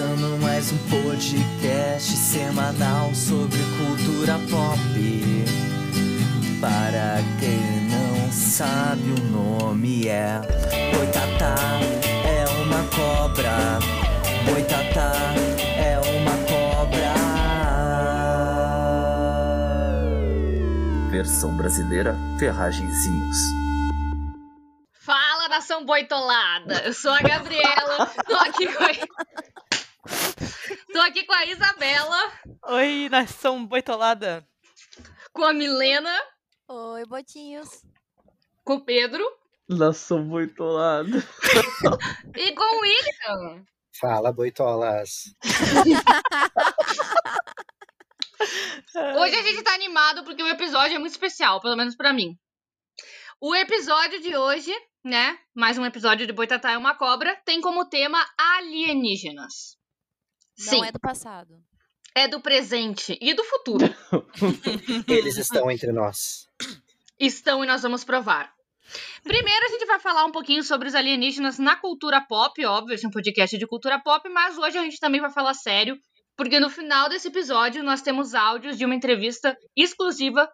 [0.00, 4.78] começando mais um podcast semanal sobre cultura pop.
[6.58, 10.40] Para quem não sabe, o nome é
[10.94, 11.54] Boitatá,
[12.24, 13.78] é uma cobra.
[14.50, 15.12] Boitatá
[15.76, 17.14] é uma cobra.
[21.10, 23.36] Versão brasileira, Ferragenzinhos.
[24.94, 26.84] Fala, nação boitolada!
[26.86, 29.69] Eu sou a Gabriela, tô aqui com.
[30.92, 32.32] Tô aqui com a Isabela,
[32.68, 34.46] Oi, nação boitolada.
[35.32, 36.14] com a Milena,
[36.68, 37.68] Oi, botinhos.
[38.64, 39.24] com o Pedro
[39.68, 41.10] Nação boitolada.
[42.36, 43.64] e com o William.
[44.00, 45.32] Fala, boitolas.
[49.18, 52.36] Hoje a gente tá animado porque o episódio é muito especial, pelo menos pra mim.
[53.40, 54.72] O episódio de hoje,
[55.04, 55.38] né?
[55.54, 59.78] Mais um episódio de Boitatá é uma cobra, tem como tema alienígenas.
[60.66, 61.54] Não Sim, é do passado.
[62.14, 63.84] é do presente e do futuro.
[65.08, 66.46] Eles estão entre nós.
[67.18, 68.52] estão e nós vamos provar.
[69.22, 73.04] Primeiro, a gente vai falar um pouquinho sobre os alienígenas na cultura pop, óbvio, esse
[73.04, 75.96] é um podcast de cultura pop, mas hoje a gente também vai falar sério,
[76.36, 80.50] porque no final desse episódio nós temos áudios de uma entrevista exclusiva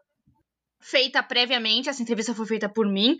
[0.80, 3.16] feita previamente, essa entrevista foi feita por mim,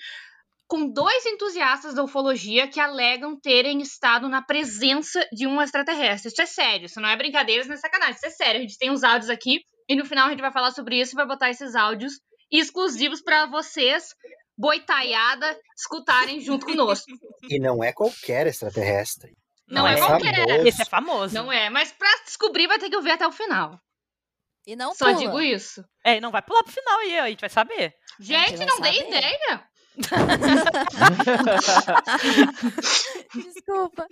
[0.68, 6.30] com dois entusiastas da ufologia que alegam terem estado na presença de um extraterrestre.
[6.32, 8.58] Isso é sério, isso não é brincadeira, isso não é sacanagem, isso é sério.
[8.58, 11.14] A gente tem os áudios aqui e no final a gente vai falar sobre isso
[11.14, 12.14] e vai botar esses áudios
[12.50, 14.08] exclusivos para vocês,
[14.58, 17.06] boitaiada, escutarem junto conosco.
[17.48, 19.32] E não é qualquer extraterrestre.
[19.68, 20.20] Não, é Famoso.
[20.24, 20.66] qualquer.
[20.66, 21.34] Esse é famoso.
[21.34, 23.78] Não é, mas pra descobrir vai ter que ouvir até o final.
[24.66, 25.18] E não Só pula.
[25.18, 25.84] digo isso.
[26.04, 27.94] É, não vai pular pro final aí, a gente vai saber.
[28.18, 29.08] Gente, vai não dei saber.
[29.08, 29.68] ideia.
[33.34, 34.06] Desculpa.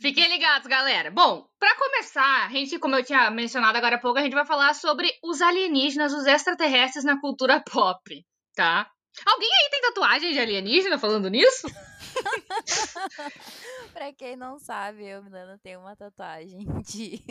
[0.00, 1.10] Fiquem ligados, galera.
[1.10, 4.46] Bom, pra começar, a gente, como eu tinha mencionado agora há pouco, a gente vai
[4.46, 8.90] falar sobre os alienígenas, os extraterrestres na cultura pop, tá?
[9.24, 11.66] Alguém aí tem tatuagem de alienígena falando nisso?
[13.92, 17.22] pra quem não sabe, eu, Milena, tenho uma tatuagem de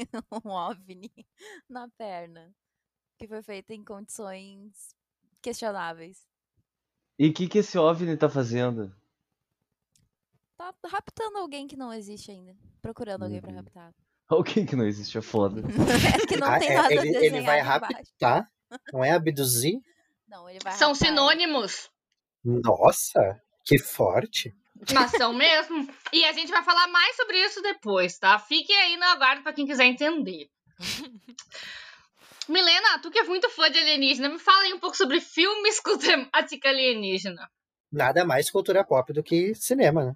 [0.43, 1.11] um OVNI
[1.69, 2.51] na perna.
[3.17, 4.93] Que foi feita em condições
[5.45, 6.17] questionáveis.
[7.19, 8.93] E o que, que esse OVNI tá fazendo?
[10.57, 12.55] Tá raptando alguém que não existe ainda.
[12.81, 13.93] Procurando alguém pra raptar.
[14.27, 15.61] Alguém que não existe é foda.
[15.61, 18.49] É que não Ah, tem é, nada ele, ele vai raptar,
[18.91, 19.79] não é abduzir?
[20.27, 21.07] Não, ele vai São raptar.
[21.07, 21.91] sinônimos,
[22.43, 24.51] Nossa, que forte.
[24.95, 25.87] mas são mesmo.
[26.11, 28.39] E a gente vai falar mais sobre isso depois, tá?
[28.39, 30.49] Fiquem aí no aguardo pra quem quiser entender.
[32.47, 35.79] Milena, tu que é muito fã de alienígena, me fala aí um pouco sobre filmes
[35.81, 37.49] com temática alienígena.
[37.91, 40.15] Nada mais cultura pop do que cinema, né?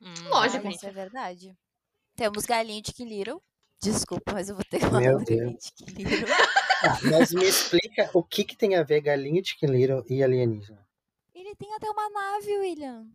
[0.00, 0.68] Hum, Lógico.
[0.68, 1.56] Isso é verdade.
[2.14, 3.42] Temos Galinho de Little.
[3.82, 5.18] Desculpa, mas eu vou ter que falar Meu.
[5.18, 6.28] Galinho de Little.
[6.82, 10.86] Ah, mas me explica o que, que tem a ver galinha de Little e alienígena.
[11.34, 13.06] Ele tem até uma nave, William.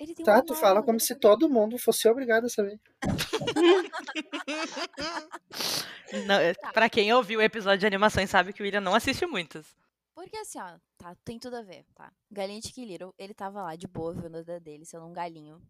[0.00, 0.86] Ele tem Tá, uma tu fala nave.
[0.86, 2.80] como se todo mundo fosse obrigado a saber.
[6.26, 9.26] Não, é- pra quem ouviu o episódio de animações sabe que o William não assiste
[9.26, 9.66] muitas.
[10.14, 12.12] Porque assim, ó, tá, tem tudo a ver, tá?
[12.30, 15.62] Galinho de Little, ele tava lá de boa vivendo a vida dele, sendo um galinho,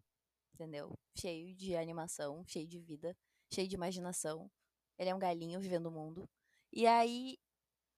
[0.53, 0.93] entendeu?
[1.17, 3.15] Cheio de animação, cheio de vida,
[3.53, 4.49] cheio de imaginação.
[4.97, 6.27] Ele é um galinho vivendo o mundo.
[6.73, 7.37] E aí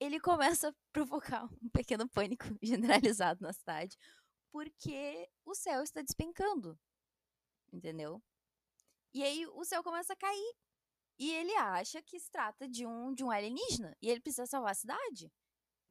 [0.00, 3.96] ele começa a provocar um pequeno pânico generalizado na cidade,
[4.54, 6.78] porque o céu está despencando.
[7.72, 8.22] Entendeu?
[9.12, 10.54] E aí o céu começa a cair.
[11.18, 13.96] E ele acha que se trata de um, de um alienígena.
[14.00, 15.32] E ele precisa salvar a cidade.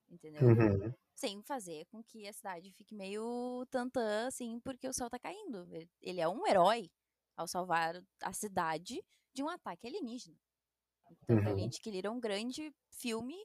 [0.10, 0.42] Entendeu?
[0.44, 0.94] Uhum.
[1.16, 5.68] sem fazer com que a cidade fique meio tantã, assim, porque o céu tá caindo.
[6.02, 6.90] Ele- é um herói
[7.36, 9.04] ao salvar a cidade
[9.34, 10.38] de um ataque alienígena.
[11.30, 11.68] Então, Uhum.
[11.68, 13.36] De Quilira é um grande filme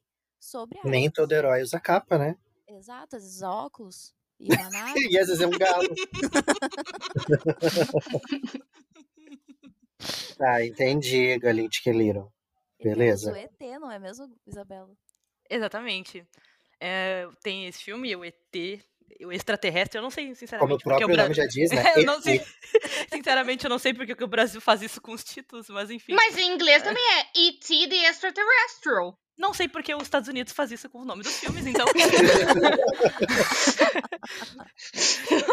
[0.41, 1.13] sobre Nem aliens.
[1.15, 2.37] todo herói usa capa, né?
[2.69, 4.49] Exato, às vezes óculos e.
[5.11, 5.89] E às vezes é um galo.
[10.41, 12.33] ah, entendi, galinha de Little.
[12.79, 13.33] Ele beleza.
[13.33, 14.89] o ET, não é mesmo, Isabela?
[15.51, 16.25] Exatamente.
[16.81, 18.37] É, tem esse filme, o ET,
[19.25, 20.75] o extraterrestre, eu não sei, Como sinceramente.
[20.75, 21.83] o porque próprio Bra- nome já diz, né?
[21.97, 22.41] eu não sei.
[23.13, 26.13] Sinceramente, eu não sei porque que o Brasil faz isso com os títulos, mas enfim.
[26.15, 27.89] Mas em inglês também é E.T.
[27.89, 29.19] the Extraterrestrial.
[29.39, 31.87] Não sei porque os Estados Unidos faz isso com o nome dos filmes, então.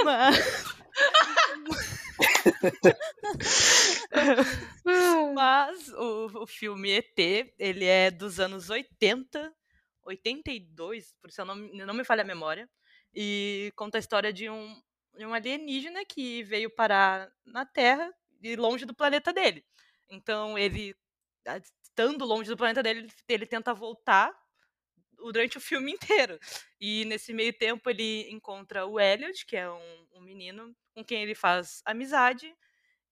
[0.03, 0.75] Mas-
[5.33, 7.17] Mas o, o filme ET,
[7.57, 9.53] ele é dos anos 80,
[10.03, 12.69] 82, por isso eu não, me- não me falha a memória,
[13.13, 14.75] e conta a história de um
[15.17, 19.63] de um alienígena que veio parar na Terra e longe do planeta dele.
[20.09, 20.93] Então ele,
[21.95, 24.29] estando longe do planeta dele, ele, tenta voltar
[25.13, 26.37] durante o filme inteiro.
[26.79, 31.23] E nesse meio tempo ele encontra o Elliot, que é um, um menino com quem
[31.23, 32.53] ele faz amizade.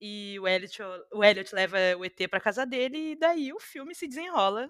[0.02, 0.78] E o Elliot,
[1.14, 4.70] o Elliot leva o ET pra casa dele e daí o filme se desenrola.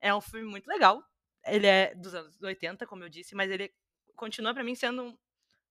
[0.00, 1.00] É um filme muito legal.
[1.46, 3.72] Ele é dos anos 80, como eu disse, mas ele
[4.16, 5.16] continua pra mim sendo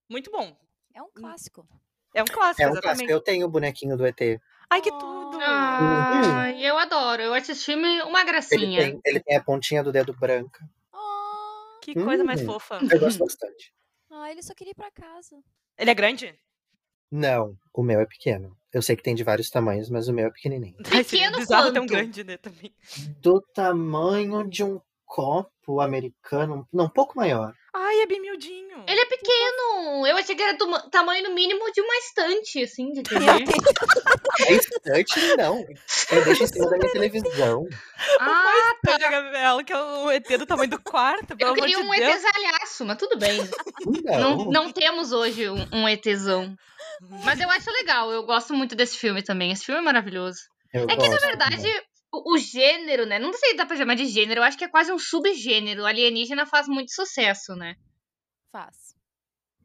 [0.09, 0.57] muito bom.
[0.93, 1.67] É um clássico.
[2.13, 2.81] É um clássico, É um exatamente.
[2.81, 3.11] clássico.
[3.11, 4.19] Eu tenho o bonequinho do ET.
[4.63, 5.37] Ele Ai, que tudo!
[5.41, 7.21] Ai, eu adoro.
[7.21, 8.81] Eu acho esse filme uma gracinha.
[8.81, 10.59] tem, ele tem a pontinha do dedo branca.
[10.93, 12.45] Oh, Que coisa mais Hum.
[12.45, 12.79] fofa.
[12.91, 13.73] Eu gosto bastante.
[14.11, 15.35] ah, ele só queria ir pra casa.
[15.77, 16.39] Ele é grande?
[17.11, 18.57] Não, o meu é pequeno.
[18.73, 20.75] Eu sei que tem de vários tamanhos, mas o meu é pequenininho.
[20.91, 21.85] Ai, Pequeno tão quanto?
[21.85, 22.73] grande, né, também.
[23.21, 24.79] Do tamanho de um
[25.13, 27.53] copo americano, não, um pouco maior.
[27.71, 28.83] Ai, é bem miudinho.
[28.87, 30.07] Ele é pequeno.
[30.07, 33.23] Eu achei que era do ma- tamanho no mínimo de uma estante, assim, de TV.
[34.47, 35.63] É estante, não.
[36.11, 37.67] Eu deixo em cima da minha televisão.
[38.19, 41.89] ah, Olha, Gabriela, que é o ET do tamanho do quarto, eu queria de um
[41.91, 42.15] Deus.
[42.15, 43.37] ETzalhaço, mas tudo bem.
[44.03, 44.19] Não.
[44.37, 46.55] Não, não temos hoje um, um ETzão.
[47.23, 49.51] Mas eu acho legal, eu gosto muito desse filme também.
[49.51, 50.39] Esse filme é maravilhoso.
[50.73, 51.81] Eu É que, na verdade, também.
[52.13, 53.19] O, o gênero, né?
[53.19, 55.83] Não sei se dá pra chamar de gênero, eu acho que é quase um subgênero.
[55.83, 57.75] O alienígena faz muito sucesso, né?
[58.51, 58.95] Faz.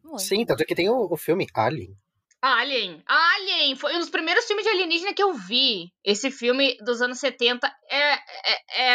[0.03, 0.23] Muito.
[0.23, 1.95] Sim, tanto que tem o, o filme Alien.
[2.41, 3.03] Alien.
[3.06, 3.75] Alien!
[3.77, 5.91] Foi um dos primeiros filmes de alienígena que eu vi.
[6.05, 8.17] Esse filme dos anos 70 é, é,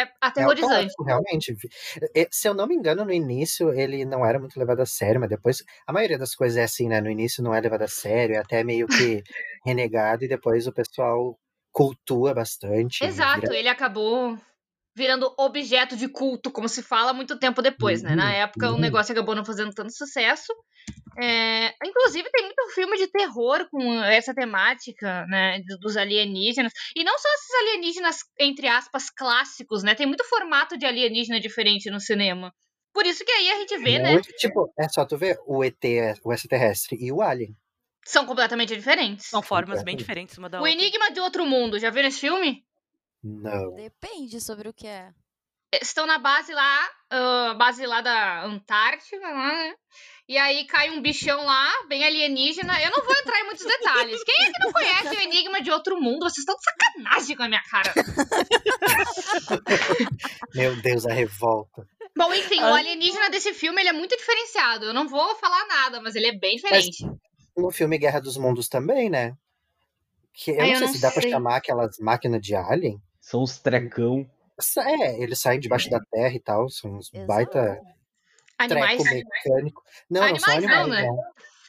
[0.02, 0.94] É aterrorizante.
[0.94, 1.54] clássico, realmente.
[2.16, 5.20] É, Se eu não me engano, no início ele não era muito levado a sério,
[5.20, 5.62] mas depois.
[5.86, 7.00] A maioria das coisas é assim, né?
[7.02, 9.22] No início não é levado a sério, é até meio que
[9.64, 11.38] renegado, e depois o pessoal
[11.74, 13.04] cultua bastante.
[13.04, 14.38] Exato, vira- ele acabou
[14.96, 18.14] virando objeto de culto, como se fala muito tempo depois, né?
[18.14, 18.78] Na Uhum, época o uhum.
[18.78, 20.54] negócio acabou não fazendo tanto sucesso.
[21.18, 26.72] É, inclusive tem muito filme de terror com essa temática, né, do- dos alienígenas.
[26.96, 29.94] E não só esses alienígenas, entre aspas, clássicos, né?
[29.96, 32.52] Tem muito formato de alienígena diferente no cinema.
[32.92, 34.12] Por isso que aí a gente vê, né?
[34.12, 35.84] Muito- Tipo, é só tu ver o ET,
[36.24, 37.52] o extraterrestre e o Alien.
[38.04, 39.26] São completamente diferentes.
[39.26, 40.72] São formas bem diferentes uma da O outra.
[40.72, 42.64] Enigma de Outro Mundo, já viram esse filme?
[43.22, 43.74] Não.
[43.74, 45.10] Depende sobre o que é.
[45.80, 49.74] estão na base lá, ah, base lá da Antártica, lá, né?
[50.26, 52.82] E aí cai um bichão lá, bem alienígena.
[52.82, 54.24] Eu não vou entrar em muitos detalhes.
[54.24, 56.20] Quem é que não conhece o Enigma de Outro Mundo?
[56.20, 57.92] Vocês estão de sacanagem com a minha cara.
[60.54, 61.86] Meu Deus, a revolta.
[62.16, 64.86] Bom, enfim, o alienígena desse filme ele é muito diferenciado.
[64.86, 67.04] Eu não vou falar nada, mas ele é bem diferente.
[67.56, 69.36] No filme Guerra dos Mundos também, né?
[70.32, 71.30] Que eu Ah, não eu sei não se dá pra sei.
[71.30, 73.00] chamar aquelas máquinas de Alien.
[73.20, 74.28] São os trecão.
[74.78, 77.26] É, eles saem debaixo da terra e tal, são uns Exato.
[77.26, 77.80] baita
[78.58, 79.02] Animais.
[79.02, 79.82] treco mecânico.
[80.10, 81.08] Não, não são Animais não, animais, né?
[81.08, 81.24] não.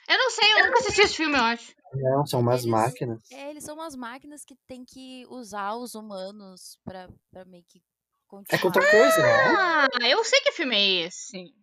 [0.07, 1.73] Eu não sei, eu nunca assisti esse filme, eu acho.
[1.93, 3.31] Não, são umas Eles- máquinas.
[3.31, 7.79] É, eles são umas máquinas que tem que usar os humanos pra, pra meio que
[7.79, 7.81] É
[8.27, 8.61] continuar.
[8.61, 9.33] Tom Cruise, né?
[9.57, 11.53] Ah, eu sei que filme é esse.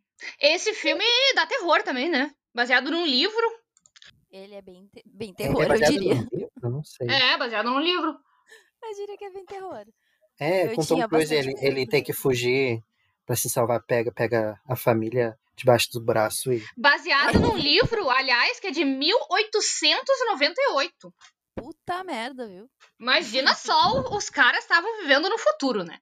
[0.40, 1.04] Esse filme
[1.34, 2.32] dá terror também, né?
[2.54, 3.61] Baseado num livro.
[4.32, 6.14] Ele é bem, te- bem É, terror, eu baseado diria.
[6.14, 6.50] livro?
[6.62, 7.06] Eu não sei.
[7.08, 8.16] É, baseado num livro.
[8.82, 9.84] Eu diria que é bem terror.
[10.40, 12.82] É, Eu com Tom tinha Cruise ele, ele tem que fugir
[13.26, 16.64] pra se salvar, pega, pega a família debaixo do braço e.
[16.76, 21.14] Baseado num livro, aliás, que é de 1898.
[21.54, 22.66] Puta merda, viu?
[22.98, 25.98] Imagina só, os caras estavam vivendo no futuro, né?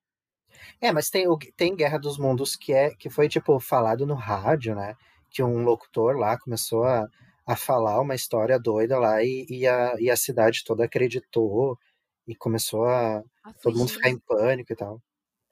[0.81, 1.27] É, mas tem,
[1.57, 4.95] tem Guerra dos Mundos que é que foi, tipo, falado no rádio, né?
[5.29, 7.07] Que um locutor lá começou a,
[7.53, 11.79] a falar uma história doida lá e, e, a, e a cidade toda acreditou
[12.27, 15.01] e começou a A todo mundo ficar em pânico e tal.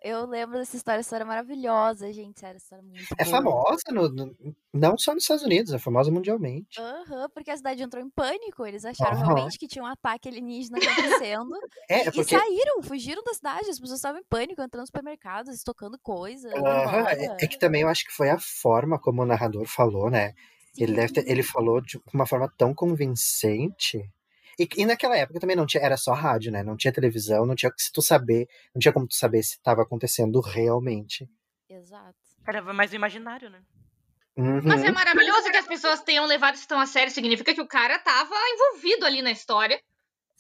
[0.02, 2.38] Eu lembro dessa história, essa história é maravilhosa, gente.
[2.40, 3.30] Sério, história é muito É boa.
[3.30, 4.36] famosa, no, no-
[4.72, 6.78] não só nos Estados Unidos, é famosa mundialmente.
[6.78, 8.64] Aham, porque a cidade entrou em pânico.
[8.64, 9.24] Eles acharam Aham.
[9.24, 11.50] realmente que tinha um ataque alienígena acontecendo.
[11.90, 13.70] É, é e porque saíram, fugiram da cidade.
[13.70, 16.48] As pessoas estavam em pânico, entrando nos supermercados, estocando coisa.
[16.56, 17.14] embora.
[17.14, 20.34] é, é que também eu acho que foi a forma como o narrador falou, né?
[20.84, 23.98] Ele, deve ter- ele falou de uma forma tão convincente.
[24.58, 26.62] E, e naquela época também não tinha, era só rádio, né?
[26.62, 29.82] Não tinha televisão, não tinha se tu saber, não tinha como tu saber se estava
[29.82, 31.28] acontecendo realmente.
[31.68, 32.16] Exato.
[32.46, 33.62] Era mais o imaginário, né?
[34.36, 34.60] Uhum.
[34.64, 37.12] Mas é maravilhoso que as pessoas tenham levado isso tão a sério.
[37.12, 39.80] Significa que o cara tava envolvido ali na história.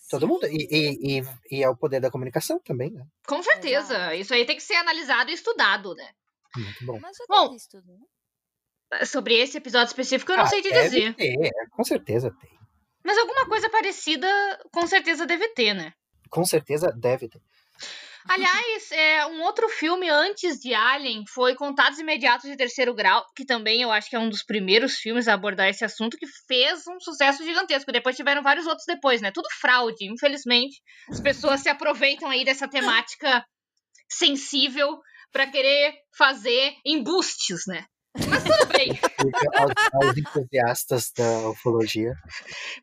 [0.08, 0.46] Todo mundo.
[0.46, 3.04] E, e, e, e é o poder da comunicação também, né?
[3.26, 3.94] Com certeza.
[3.94, 4.14] Exato.
[4.14, 6.08] Isso aí tem que ser analisado e estudado, né?
[6.56, 6.98] Muito bom.
[7.00, 7.98] Mas já Bom, teve isso tudo, né?
[9.06, 11.14] Sobre esse episódio específico, eu não Ah, sei te deve dizer.
[11.14, 12.50] ter, com certeza tem.
[13.04, 14.28] Mas alguma coisa parecida,
[14.72, 15.92] com certeza deve ter, né?
[16.30, 17.40] Com certeza deve ter.
[18.28, 23.44] Aliás, é, um outro filme antes de Alien foi Contatos Imediatos de Terceiro Grau, que
[23.46, 26.86] também eu acho que é um dos primeiros filmes a abordar esse assunto, que fez
[26.86, 27.90] um sucesso gigantesco.
[27.90, 29.30] Depois tiveram vários outros depois, né?
[29.32, 30.82] Tudo fraude, infelizmente.
[31.08, 33.42] As pessoas se aproveitam aí dessa temática
[34.10, 34.98] sensível
[35.32, 37.84] para querer fazer embustes, né?
[38.28, 38.98] Mas tudo bem.
[39.56, 42.12] aos, aos entusiastas da ufologia.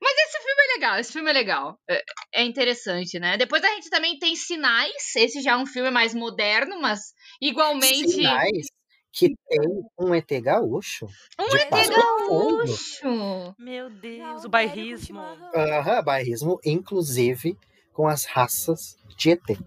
[0.02, 1.80] Mas esse filme é legal, esse filme é legal.
[1.90, 2.04] É,
[2.36, 3.38] é interessante, né?
[3.38, 8.10] Depois a gente também tem Sinais, esse já é um filme mais moderno, mas igualmente.
[8.10, 8.68] Sinais
[9.16, 9.60] que tem
[9.98, 11.08] um ET gaúcho.
[11.40, 13.56] Um ET gaúcho!
[13.58, 15.22] Meu Deus, Não, o bairrismo.
[15.56, 17.58] Aham, bairrismo, inclusive
[17.94, 19.58] com as raças de ET.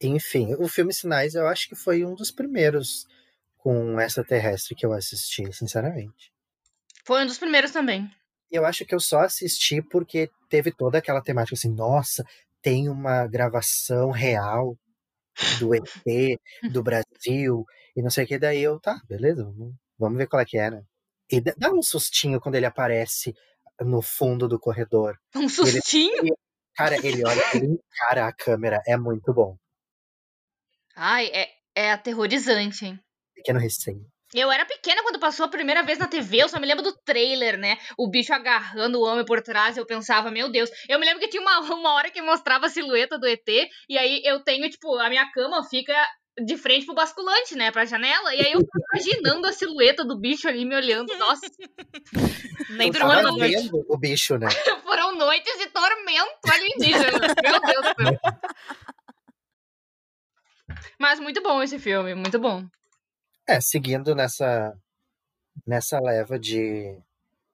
[0.00, 3.06] Enfim, o filme Sinais eu acho que foi um dos primeiros
[3.66, 6.32] com extraterrestre que eu assisti, sinceramente.
[7.04, 8.08] Foi um dos primeiros também.
[8.48, 12.24] Eu acho que eu só assisti porque teve toda aquela temática assim, nossa,
[12.62, 14.78] tem uma gravação real
[15.58, 16.38] do ET
[16.72, 17.64] do Brasil
[17.96, 18.38] e não sei o que.
[18.38, 19.44] Daí eu, tá, beleza,
[19.98, 20.84] vamos, ver qual é que é, né?
[21.28, 23.34] E dá- um sustinho quando ele aparece
[23.80, 25.18] no fundo do corredor.
[25.34, 26.36] Um sustinho.
[26.76, 29.56] Cara, ele olha, ele encara a câmera, é muito bom.
[30.94, 33.00] Ai, é, é aterrorizante, hein?
[33.36, 34.00] Pequeno recém.
[34.34, 36.92] Eu era pequena quando passou a primeira vez na TV, eu só me lembro do
[37.04, 37.78] trailer, né?
[37.96, 40.68] O bicho agarrando o homem por trás, eu pensava, meu Deus.
[40.88, 43.46] Eu me lembro que tinha uma, uma hora que mostrava a silhueta do ET,
[43.88, 45.94] e aí eu tenho, tipo, a minha cama fica
[46.44, 47.70] de frente pro basculante, né?
[47.70, 51.16] Pra janela, e aí eu tô imaginando a silhueta do bicho ali me olhando.
[51.16, 51.46] Nossa,
[52.70, 53.54] Nem Eu durante tava a noite.
[53.56, 54.48] vendo o bicho, né?
[54.82, 57.34] foram noites de tormento alienígena.
[57.42, 58.18] meu Deus do céu.
[60.98, 62.64] Mas muito bom esse filme, muito bom.
[63.48, 64.76] É, seguindo nessa,
[65.66, 66.98] nessa leva de,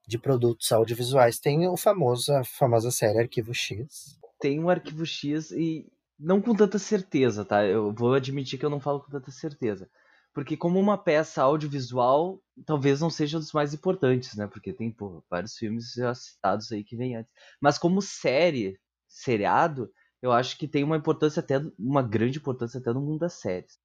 [0.07, 4.19] de produtos audiovisuais, tem o famoso, a famosa série Arquivo X.
[4.41, 5.87] Tem um arquivo X e
[6.19, 7.65] não com tanta certeza, tá?
[7.67, 9.91] Eu vou admitir que eu não falo com tanta certeza.
[10.33, 14.47] Porque como uma peça audiovisual, talvez não seja dos mais importantes, né?
[14.47, 14.95] Porque tem,
[15.29, 17.31] vários filmes já citados aí que vem antes.
[17.61, 19.91] Mas como série, seriado,
[20.23, 23.82] eu acho que tem uma importância até, uma grande importância até no mundo das séries.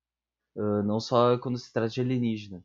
[0.58, 2.64] Ah, não só quando se trata de alienígena.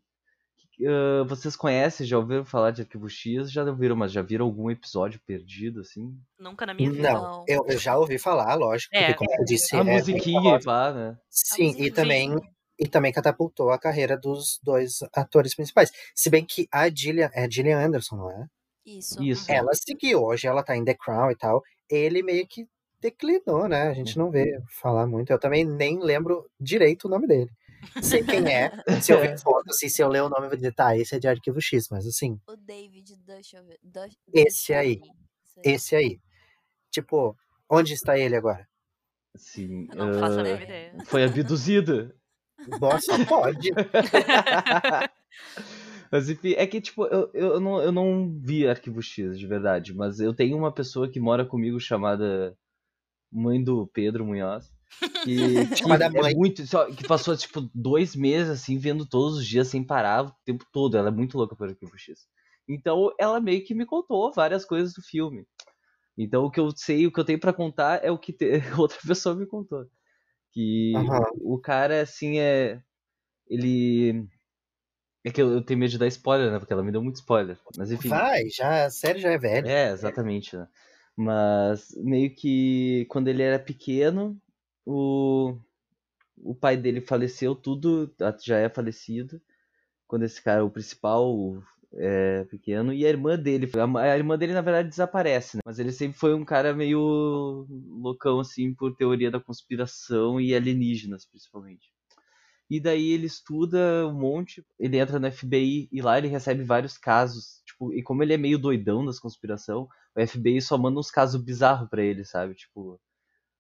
[0.84, 3.52] Ah, vocês conhecem, já ouviram falar de Arquivo X?
[3.52, 6.16] Já ouviram, mas já viram algum episódio perdido, assim?
[6.38, 7.12] Nunca na minha vida.
[7.12, 7.44] Não, Não.
[7.46, 9.06] eu, eu já ouvi falar, lógico, É.
[9.12, 10.64] porque como eu disse, A é musiquinha, famosa.
[10.64, 11.18] pá, né?
[11.28, 12.34] Sim, e também,
[12.78, 15.90] e também catapultou a carreira dos dois atores principais.
[16.14, 18.46] Se bem que a Gillian, é Gillian Anderson, não é?
[18.84, 19.22] Isso.
[19.22, 19.48] Isso.
[19.50, 19.56] uhum.
[19.58, 21.62] Ela seguiu, hoje ela tá em The Crown e tal.
[21.88, 22.66] Ele meio que
[23.00, 23.82] declinou, né?
[23.88, 25.30] A gente não vê falar muito.
[25.30, 27.50] Eu também nem lembro direito o nome dele.
[28.02, 28.70] Sei quem é.
[29.02, 31.16] Se eu ver foto, assim, se eu ler o nome, eu vou dizer, tá, esse
[31.16, 33.76] é de Arquivo X, mas assim, O David Duchovny.
[33.82, 34.00] Du-
[34.32, 35.00] Esse aí.
[35.64, 36.20] Esse aí.
[36.90, 37.36] Tipo,
[37.68, 38.68] onde está ele agora?
[39.36, 39.88] Sim.
[39.90, 40.94] Eu não faço a ah, ideia.
[41.06, 42.14] Foi abduzido.
[42.80, 43.70] Nossa, pode.
[46.10, 49.94] mas enfim, é que tipo, eu, eu, não, eu não vi Arquivo X de verdade,
[49.94, 52.56] mas eu tenho uma pessoa que mora comigo chamada
[53.30, 54.72] mãe do Pedro Munhoz.
[55.24, 56.34] Que, Chamada é mãe.
[56.34, 56.66] muito.
[56.66, 60.64] só- Que passou, tipo, dois meses assim, vendo todos os dias sem parar o tempo
[60.72, 60.96] todo.
[60.96, 62.26] Ela é muito louca por Arquivo X.
[62.68, 65.46] Então ela meio que me contou várias coisas do filme.
[66.18, 68.50] Então o que eu sei, o que eu tenho pra contar é o que te-
[68.80, 69.86] outra pessoa me contou.
[70.52, 71.22] Que Aham.
[71.40, 72.80] o cara, assim, é.
[73.48, 74.26] Ele.
[75.24, 76.58] É que eu, eu tenho medo de dar spoiler, né?
[76.58, 77.58] Porque ela me deu muito spoiler.
[77.76, 78.08] Mas enfim.
[78.08, 79.68] Vai, já, a série já é velha.
[79.68, 80.66] É, exatamente, né?
[81.16, 84.36] Mas meio que quando ele era pequeno,
[84.84, 85.56] o,
[86.36, 88.12] o pai dele faleceu, tudo
[88.44, 89.40] já é falecido.
[90.06, 91.62] Quando esse cara, o principal,
[91.94, 95.62] é pequeno, e a irmã dele, a, irmã dele na verdade desaparece, né?
[95.64, 101.26] Mas ele sempre foi um cara meio loucão, assim, por teoria da conspiração e alienígenas,
[101.26, 101.92] principalmente.
[102.70, 106.96] E daí ele estuda um monte, ele entra no FBI e lá ele recebe vários
[106.96, 109.86] casos, tipo, e como ele é meio doidão das conspiração,
[110.16, 112.54] o FBI só manda uns casos bizarros pra ele, sabe?
[112.54, 112.98] Tipo,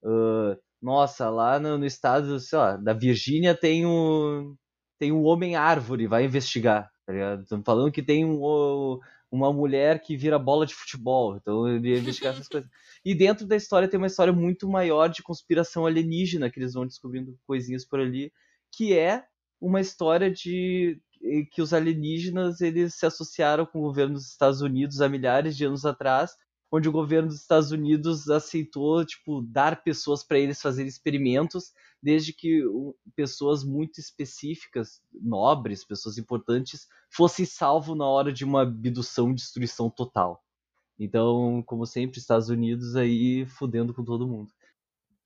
[0.04, 4.56] ah, nossa, lá no, no estado, sei lá, da Virgínia tem um
[4.98, 7.12] tem um homem árvore, vai investigar, tá?
[7.42, 11.98] Estão falando que tem um, uma mulher que vira bola de futebol, então ele ia
[11.98, 12.70] investigar essas coisas.
[13.04, 16.86] E dentro da história tem uma história muito maior de conspiração alienígena, que eles vão
[16.86, 18.32] descobrindo coisinhas por ali,
[18.70, 19.24] que é
[19.60, 21.00] uma história de
[21.52, 25.64] que os alienígenas eles se associaram com o governo dos Estados Unidos há milhares de
[25.64, 26.32] anos atrás,
[26.72, 31.70] onde o governo dos Estados Unidos aceitou tipo dar pessoas para eles fazerem experimentos,
[32.02, 32.64] desde que
[33.14, 39.90] pessoas muito específicas, nobres, pessoas importantes, fossem salvos na hora de uma abdução e destruição
[39.90, 40.42] total.
[40.98, 44.50] Então, como sempre, Estados Unidos aí fudendo com todo mundo.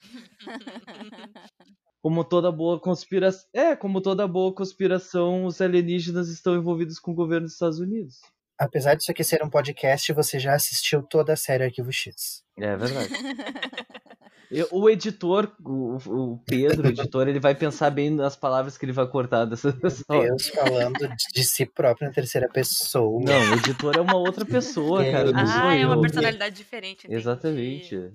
[2.03, 3.49] como toda boa conspiração.
[3.53, 8.21] É, como toda boa conspiração, os alienígenas estão envolvidos com o governo dos Estados Unidos.
[8.59, 12.43] Apesar disso aqui ser um podcast, você já assistiu toda a série Arquivo X.
[12.59, 13.09] É verdade.
[14.51, 18.85] Eu- o editor, o, o Pedro, o editor, ele vai pensar bem nas palavras que
[18.85, 19.77] ele vai cortar dessa,
[20.09, 20.29] hora.
[20.29, 23.21] Deus falando de- si próprio na terceira pessoa.
[23.25, 25.33] Não, o editor é uma outra pessoa, cara.
[25.35, 26.01] Ah, é uma eu.
[26.01, 27.07] personalidade diferente.
[27.07, 27.15] entendi.
[27.21, 28.13] Exatamente.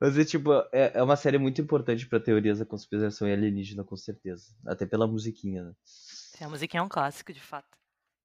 [0.00, 3.84] Mas é tipo, é, é uma série muito importante pra teorias da conspiração e alienígena,
[3.84, 4.46] com certeza.
[4.66, 5.72] Até pela musiquinha, né?
[6.40, 7.77] A musiquinha é um clássico, de fato.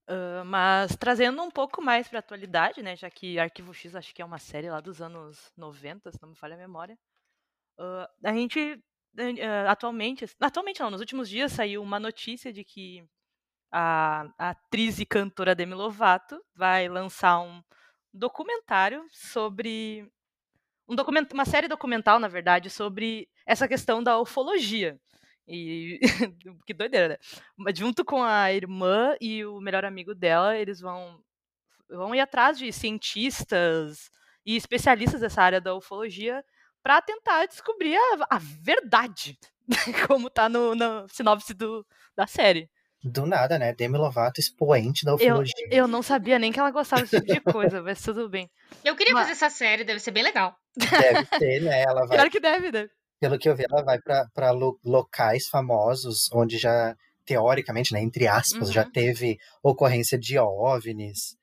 [0.08, 2.96] Ah, mas trazendo um pouco mais pra atualidade, né?
[2.96, 6.30] Já que Arquivo X acho que é uma série lá dos anos 90, se não
[6.30, 6.98] me falha a memória.
[7.80, 8.82] ah, a gente
[9.44, 13.06] ah, atualmente, atualmente não, nos últimos dias saiu uma notícia de que
[13.72, 17.64] a, a atriz e cantora Demi Lovato vai lançar um
[18.14, 20.10] documentário sobre
[20.88, 25.00] um document, uma série documental, na verdade, sobre essa questão da ufologia.
[25.48, 26.00] E
[26.66, 27.18] que doideira, né?
[27.58, 31.20] Mas junto com a irmã e o melhor amigo dela, eles vão
[31.90, 34.10] vão ir atrás de cientistas
[34.46, 36.44] e especialistas dessa área da ufologia
[36.82, 39.38] para tentar descobrir a, a verdade,
[40.08, 41.86] como tá no, na sinopse do,
[42.16, 42.70] da série.
[43.04, 43.74] Do nada, né?
[43.74, 45.68] Demi Lovato, expoente da Eu, ufologia.
[45.72, 48.50] eu não sabia nem que ela gostava desse tipo de coisa, mas tudo bem.
[48.84, 50.56] Eu queria Mas- fazer essa série, deve ser bem legal.
[50.76, 51.84] Deve ter, né?
[51.84, 52.90] Ela vai, Claro que deve, né?
[53.24, 56.94] Pelo que eu vi, ela vai pra pra lo- locais famosos onde já,
[57.25, 58.92] teoricamente, né, entre aspas, já Uhum.
[58.92, 61.38] teve ocorrência de OVNIs.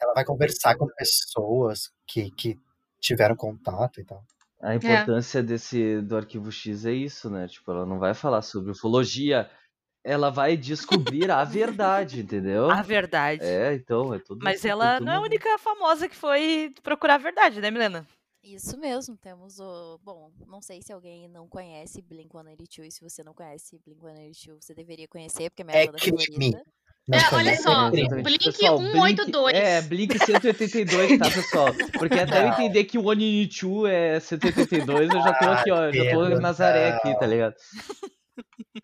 [0.00, 2.56] Ela vai conversar com pessoas que, que
[2.98, 4.22] tiveram contato e tal.
[4.62, 7.46] A importância desse do arquivo X é isso, né?
[7.46, 9.50] Tipo, ela não vai falar sobre ufologia,
[10.02, 12.70] ela vai descobrir a verdade, entendeu?
[12.70, 13.44] A verdade.
[13.44, 14.42] É, então, é tudo.
[14.42, 17.70] Mas é ela tudo- não é a única famosa que foi procurar a verdade, né,
[17.70, 18.06] Milena?
[18.42, 19.98] Isso mesmo, temos o.
[20.02, 24.74] Bom, não sei se alguém não conhece Blink-182, e se você não conhece Blink-182, você
[24.74, 26.18] deveria conhecer, porque é minha É banda crime.
[26.26, 26.62] favorita.
[27.10, 27.90] É, olha só.
[27.90, 29.54] Blink Pessoal, 182.
[29.56, 31.66] É, Blink 182, tá, pessoal?
[31.98, 32.52] Porque até eu Não.
[32.52, 35.90] entender que o One Two é 182, eu já tô aqui, ó.
[35.90, 37.54] Já tô Pedro, Nazaré aqui, tá ligado?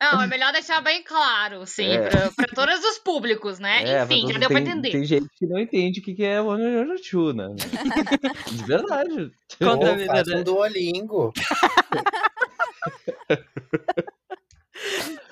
[0.00, 2.08] Não, é melhor deixar bem claro, sim, É.
[2.08, 3.82] pra, pra todos os públicos, né?
[3.84, 4.90] É, Enfim, já deu tem, pra entender.
[4.90, 7.46] Tem gente que não entende o que que é One Two, né?
[8.52, 9.32] De verdade.
[9.58, 11.32] Conta, Pô, faz um Duolingo.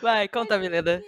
[0.01, 1.03] Vai, conta, Milena.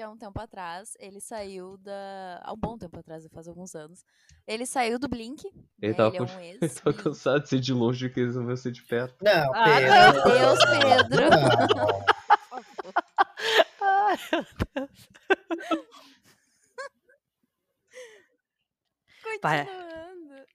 [0.00, 2.40] Há um tempo atrás, ele saiu da.
[2.44, 4.04] Há um bom tempo atrás, faz alguns anos.
[4.46, 5.44] Ele saiu do Blink.
[5.80, 6.58] Ele né, tava ele é um ex.
[6.62, 9.16] Eu tô cansado de ser de longe que resolveu ser de perto.
[9.22, 9.92] Não, Ah, Pedro.
[9.92, 11.30] Meu Deus, Pedro.
[11.76, 12.04] Não.
[13.80, 15.08] Ai, meu Deus.
[19.22, 20.46] Continuando.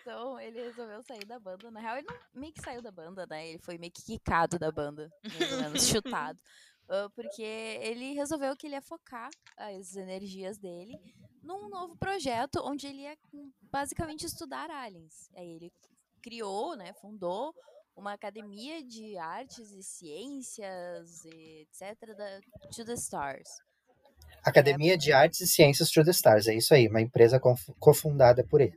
[0.00, 1.70] Então, ele resolveu sair da banda.
[1.70, 3.48] Na real, ele não meio que saiu da banda, né?
[3.48, 6.38] Ele foi meio que quicado da banda, mais ou menos, chutado.
[7.14, 10.98] Porque ele resolveu que ele ia focar as energias dele
[11.42, 15.30] num novo projeto onde ele ia hum, basicamente estudar aliens.
[15.34, 15.72] Aí ele
[16.22, 17.52] criou, né, fundou
[17.96, 22.40] uma academia de artes e ciências, e etc, da
[22.74, 23.48] To The Stars.
[24.44, 27.40] Academia de Artes e Ciências to the Stars, é isso aí, uma empresa
[27.78, 28.76] cofundada por ele.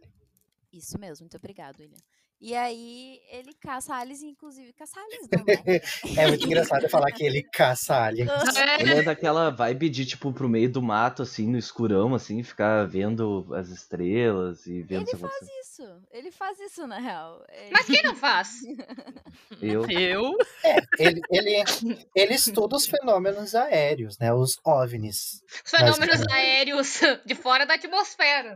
[0.71, 1.97] Isso mesmo, muito obrigado, William.
[2.41, 5.80] E aí ele caça aliens, inclusive caça aliens não, né?
[6.24, 8.30] É muito engraçado falar que ele caça aliens.
[8.80, 12.86] Ele é daquela vibe de, tipo, pro meio do mato, assim, no escurão, assim, ficar
[12.88, 15.52] vendo as estrelas e vendo Ele faz acontece.
[15.62, 17.43] isso, ele faz isso na real.
[17.50, 18.50] Ele- Mas quem não faz?
[19.62, 19.89] Eu.
[19.89, 20.38] Eu?
[21.00, 21.63] Ele, ele,
[22.15, 24.34] ele estuda os fenômenos aéreos, né?
[24.34, 25.41] Os OVNIs.
[25.63, 28.56] Os fenômenos Mas- aéreos de fora da atmosfera.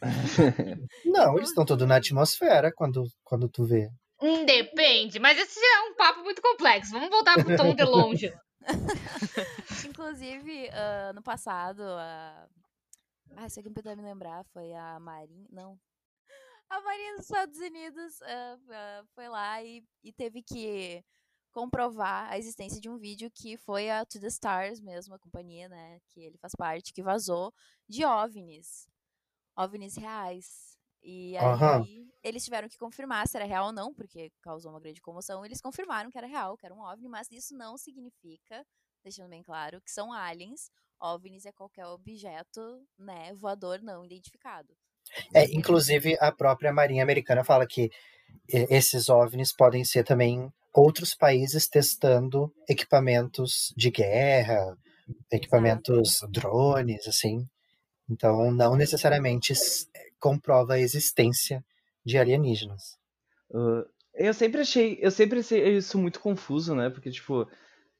[1.04, 3.90] Não, eles estão todos na atmosfera quando, quando tu vê.
[4.20, 6.92] Hum, Depende, mas esse já é um papo muito complexo.
[6.92, 8.32] Vamos voltar pro tom de longe.
[9.88, 12.48] Inclusive, ah, no passado, a.
[13.36, 15.46] Ah, se alguém puder me lembrar, foi a Marinha.
[15.50, 15.78] Não.
[16.68, 21.04] A Marinha dos Estados Unidos ah, ah, foi lá e, e teve que
[21.52, 25.68] comprovar a existência de um vídeo que foi a To The Stars mesmo, a companhia,
[25.68, 27.52] né, que ele faz parte, que vazou
[27.88, 28.86] de OVNIs.
[29.58, 30.78] OVNIs reais.
[31.02, 31.86] E aí Aham.
[32.22, 35.44] eles tiveram que confirmar se era real ou não, porque causou uma grande comoção.
[35.44, 38.64] Eles confirmaram que era real, que era um OVNI, mas isso não significa,
[39.02, 40.70] deixando bem claro, que são aliens.
[41.00, 44.76] OVNIs é qualquer objeto, né, voador não identificado.
[45.34, 47.90] É, inclusive, a própria Marinha Americana fala que
[48.48, 54.76] esses OVNIs podem ser também outros países testando equipamentos de guerra,
[55.30, 57.46] equipamentos drones, assim.
[58.10, 59.86] Então, não necessariamente s-
[60.18, 61.64] comprova a existência
[62.04, 62.96] de alienígenas.
[63.50, 66.90] Uh, Eu sempre achei, eu sempre achei isso muito confuso, né?
[66.90, 67.46] Porque, tipo,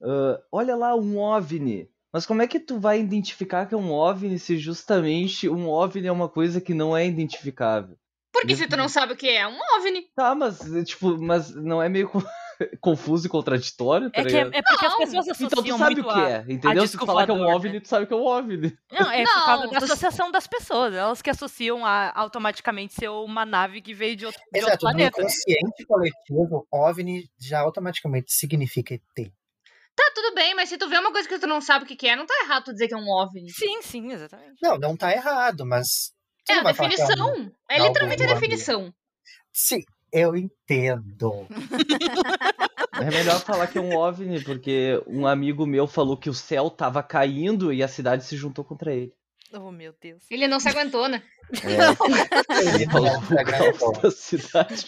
[0.03, 1.88] ah, olha lá um OVNI.
[2.12, 6.09] Mas como é que tu vai identificar que é um OVNI se justamente um OVNI
[6.09, 7.97] é uma coisa que não é identificável?
[8.33, 10.07] Porque se tu não sabe o que é, é um OVNI.
[10.16, 12.11] Tá, mas, tipo, mas não é meio
[12.81, 14.99] confuso e contraditório, tá É, que é, é porque as Não.
[14.99, 16.87] pessoas associam Então tu sabe muito o que é, entendeu?
[16.87, 17.81] Se tu falar que é um OVNI, né?
[17.81, 18.79] tu sabe que é um OVNI.
[18.90, 20.94] Não, é por Não, causa da associação das pessoas.
[20.94, 24.87] Elas que associam a automaticamente ser uma nave que veio de outro, de outro Exato,
[24.87, 25.21] no planeta.
[25.21, 29.33] inconsciente coletivo, OVNI já automaticamente significa ET.
[29.97, 32.07] Tá, tudo bem, mas se tu vê uma coisa que tu não sabe o que
[32.09, 33.51] é, não tá errado tu dizer que é um OVNI.
[33.51, 34.55] Sim, sim, exatamente.
[34.62, 36.12] Não, não tá errado, mas.
[36.49, 37.53] É a é um- definição.
[37.68, 38.94] É algo literalmente a definição.
[39.53, 41.47] Sim, eu entendo.
[43.01, 46.68] É melhor falar que é um OVNI, porque um amigo meu falou que o céu
[46.68, 49.12] tava caindo e a cidade se juntou contra ele.
[49.53, 50.25] Oh, meu Deus.
[50.31, 51.23] Ele não se aguentou, né?
[51.62, 51.79] É,
[52.75, 54.87] Ele falou o da cidade.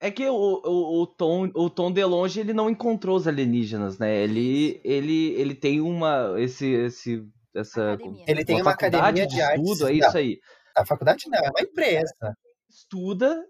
[0.00, 4.16] É que o, o, o, Tom, o Tom DeLonge, ele não encontrou os alienígenas, né?
[4.22, 7.22] Ele, ele, ele tem uma, esse, esse,
[7.54, 7.92] essa...
[7.92, 8.24] Academia.
[8.26, 9.70] Ele tem uma faculdade academia de de artes.
[9.70, 10.38] estudo, é Não, isso aí.
[10.76, 12.36] A faculdade não, é uma empresa.
[12.68, 13.40] Estuda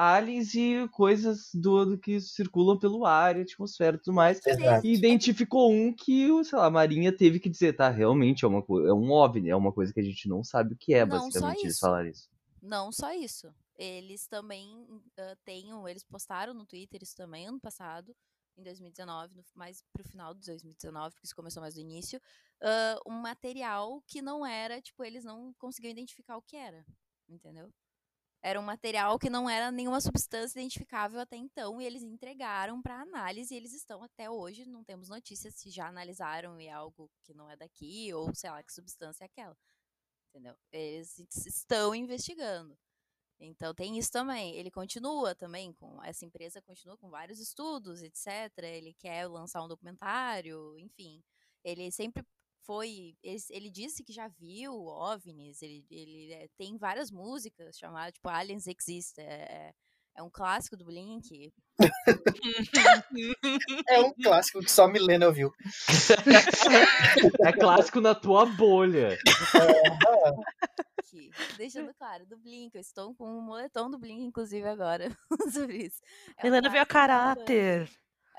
[0.00, 4.40] aliens e coisas do, do que circulam pelo ar, atmosfera e tudo mais.
[4.46, 4.86] Exato.
[4.86, 8.48] E identificou um que, o, sei lá, a Marinha teve que dizer, tá, realmente é
[8.48, 10.94] uma coisa, é um OVNI, é uma coisa que a gente não sabe o que
[10.94, 11.80] é, Não, basicamente, eles isso.
[11.80, 12.28] falaram isso.
[12.62, 13.54] Não só isso.
[13.78, 14.86] Eles também
[15.18, 18.14] ah, têm, eles postaram no Twitter isso também ano passado,
[18.56, 22.20] em 2019, no- mais pro final de 2019, porque isso começou mais do início,
[22.62, 26.84] ah, um material que não era, tipo, eles não conseguiam identificar o que era,
[27.28, 27.70] entendeu?
[28.42, 33.00] Era um material que não era nenhuma substância identificável até então, e eles entregaram para
[33.02, 37.10] análise, e eles estão até hoje, não temos notícias se já analisaram e é algo
[37.22, 39.56] que não é daqui, ou sei lá que substância é aquela.
[40.30, 40.56] Entendeu?
[40.72, 42.78] Eles es- estão investigando.
[43.40, 44.54] Então tem isso também.
[44.56, 48.68] Ele continua também com essa empresa continua com vários estudos, etc.
[48.78, 51.22] Ele quer lançar um documentário, enfim.
[51.64, 52.24] Ele sempre
[52.70, 55.60] foi, ele, ele disse que já viu OVNIs.
[55.60, 59.18] Ele, ele eh, tem várias músicas chamadas tipo Aliens Exist.
[59.18, 59.74] É, é-
[60.16, 61.52] é um clássico do Blink.
[63.88, 65.52] É um clássico que só Milena ouviu.
[67.44, 69.16] É clássico na tua bolha.
[71.08, 72.74] Que, deixando claro, do Blink.
[72.74, 75.08] Eu estou com um moletom do Blink, inclusive, agora.
[75.52, 76.00] sobre isso.
[76.36, 76.92] É um Helena veio a banda.
[76.92, 77.90] caráter.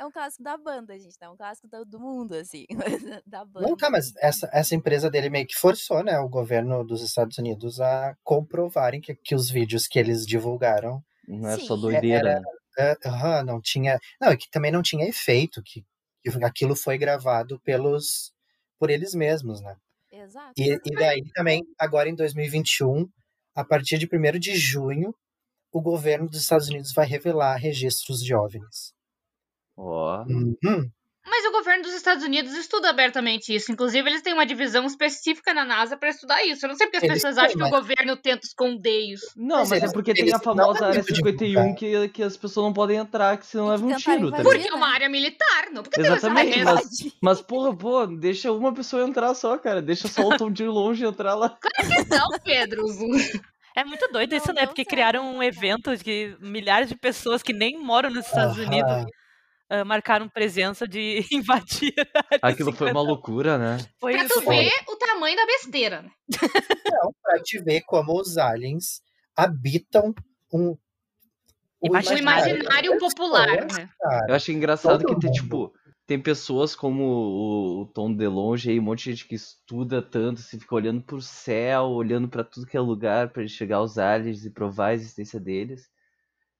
[0.01, 1.15] É um clássico da banda, gente.
[1.21, 2.65] Não é um clássico do, do mundo, assim.
[3.23, 3.67] da banda.
[3.67, 7.37] Não, tá, mas essa, essa empresa dele meio que forçou, né, o governo dos Estados
[7.37, 12.41] Unidos a comprovarem que, que os vídeos que eles divulgaram Não é só doideira.
[12.79, 13.99] é, aham, não tinha.
[14.19, 15.85] Não, e que também não tinha efeito, que,
[16.23, 18.33] que aquilo foi gravado pelos
[18.79, 19.75] por eles mesmos, né?
[20.11, 20.53] Exato.
[20.57, 23.07] E, e daí também, agora em 2021,
[23.53, 25.13] a partir de 1 de junho,
[25.71, 28.99] o governo dos Estados Unidos vai revelar registros de OVNIs.
[29.77, 30.23] Ó.
[30.27, 30.89] Uhum.
[31.23, 33.71] Mas o governo dos Estados Unidos estuda abertamente isso.
[33.71, 36.65] Inclusive, eles têm uma divisão específica na NASA pra estudar isso.
[36.65, 38.99] Eu não sei porque as Eles pessoas têm, acham que o mas- governo tenta esconder
[39.13, 39.27] isso.
[39.37, 41.75] Não, Mas mas, é porque tem a não famosa área tempo de 51 divulgar.
[41.75, 44.11] que, que as pessoas não podem entrar, que senão E que leva um tiro, tá
[44.15, 44.43] invadir, ligado?
[44.61, 48.51] Porque é uma área militar, não porque Exatamente, tem mas- essa Mas, porra, pô, deixa
[48.51, 49.79] uma pessoa entrar só, cara.
[49.79, 51.55] Deixa só o Tom de longe entrar lá.
[52.09, 52.83] Não, Pedro.
[53.73, 54.61] É muito doido isso, Não, né?
[54.63, 58.57] não Porque criaram um não evento de milhares de pessoas que nem moram nos Estados.
[58.57, 59.05] Unidos
[59.71, 61.93] ah, marcaram presença de invadir.
[62.15, 63.03] a área Aquilo foi uma 51.
[63.03, 63.77] loucura, né?
[63.99, 66.01] Foi, Pra tu ver o tamanho da besteira.
[66.01, 66.11] né?
[66.91, 69.01] Não, pra te ver como os aliens
[69.35, 70.13] habitam
[70.53, 70.77] um.
[71.79, 72.21] O Imaginário.
[72.57, 73.89] imaginário popular, né?
[74.27, 75.73] Eu acho engraçado Todo que tem, tipo,
[76.05, 80.41] tem pessoas como o, o Tom DeLonge aí, um monte de gente que estuda tanto,
[80.41, 84.45] assim, fica olhando pro céu, olhando pra tudo que é lugar pra enxergar os aliens
[84.45, 85.89] e provar a existência deles.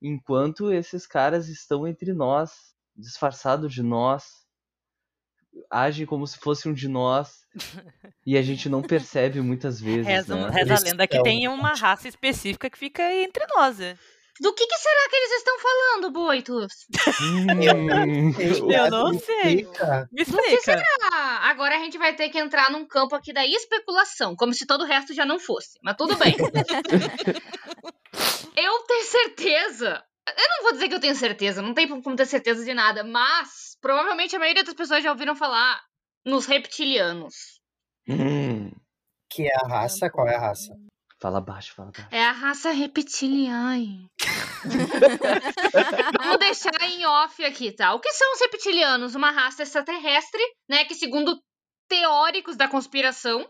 [0.00, 2.50] Enquanto esses caras estão entre nós,
[2.96, 4.24] disfarçados de nós,
[5.70, 7.30] agem como se fosse um de nós,
[8.26, 10.50] e a gente não percebe muitas vezes, Reza, né?
[10.50, 13.78] reza a lenda que tem uma raça específica que fica entre nós.
[13.78, 13.96] né?
[14.40, 16.72] Do que, que será que eles estão falando, Boitos?
[17.20, 17.46] Hum,
[18.72, 19.58] Eu não sei.
[19.58, 20.08] Fica.
[20.10, 20.82] Me explica.
[21.12, 24.66] Ah, agora a gente vai ter que entrar num campo aqui da especulação, como se
[24.66, 25.78] todo o resto já não fosse.
[25.82, 26.34] Mas tudo bem.
[28.56, 30.02] eu tenho certeza.
[30.28, 33.02] Eu não vou dizer que eu tenho certeza, não tem como ter certeza de nada,
[33.02, 35.80] mas provavelmente a maioria das pessoas já ouviram falar
[36.24, 37.60] nos reptilianos.
[38.08, 38.70] hum.
[39.28, 40.10] Que é a raça?
[40.10, 40.76] Qual é a raça?
[41.18, 42.08] Fala baixo, fala baixo.
[42.10, 44.08] É a raça reptiliana.
[46.20, 47.94] Vamos deixar em off aqui, tá?
[47.94, 49.14] O que são os reptilianos?
[49.14, 50.84] Uma raça extraterrestre, né?
[50.84, 51.40] Que, segundo
[51.88, 53.48] teóricos da conspiração,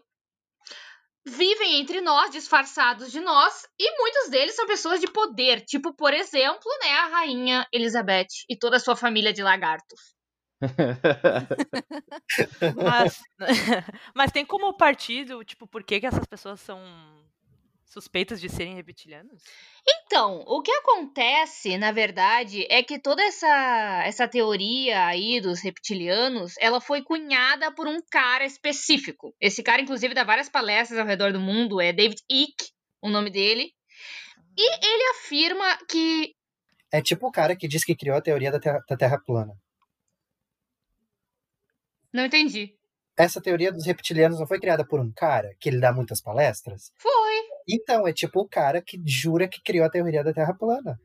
[1.24, 6.12] vivem entre nós, disfarçados de nós, e muitos deles são pessoas de poder, tipo, por
[6.12, 10.14] exemplo, né, a rainha Elizabeth e toda a sua família de lagartos.
[12.76, 13.20] Mas,
[14.14, 16.80] mas tem como partido, tipo, por que, que essas pessoas são
[17.92, 19.42] suspeitas de serem reptilianos?
[19.87, 26.55] Então, o que acontece, na verdade, é que toda essa, essa teoria aí dos reptilianos,
[26.59, 29.35] ela foi cunhada por um cara específico.
[29.40, 33.31] Esse cara, inclusive, dá várias palestras ao redor do mundo, é David Icke, o nome
[33.31, 33.72] dele.
[34.57, 36.35] E ele afirma que.
[36.92, 39.55] É tipo o cara que diz que criou a teoria da terra, da terra plana.
[42.12, 42.76] Não entendi.
[43.16, 46.92] Essa teoria dos reptilianos não foi criada por um cara que ele dá muitas palestras?
[46.98, 47.21] Foi.
[47.68, 50.98] Então, é tipo o cara que jura que criou a teoria da Terra plana.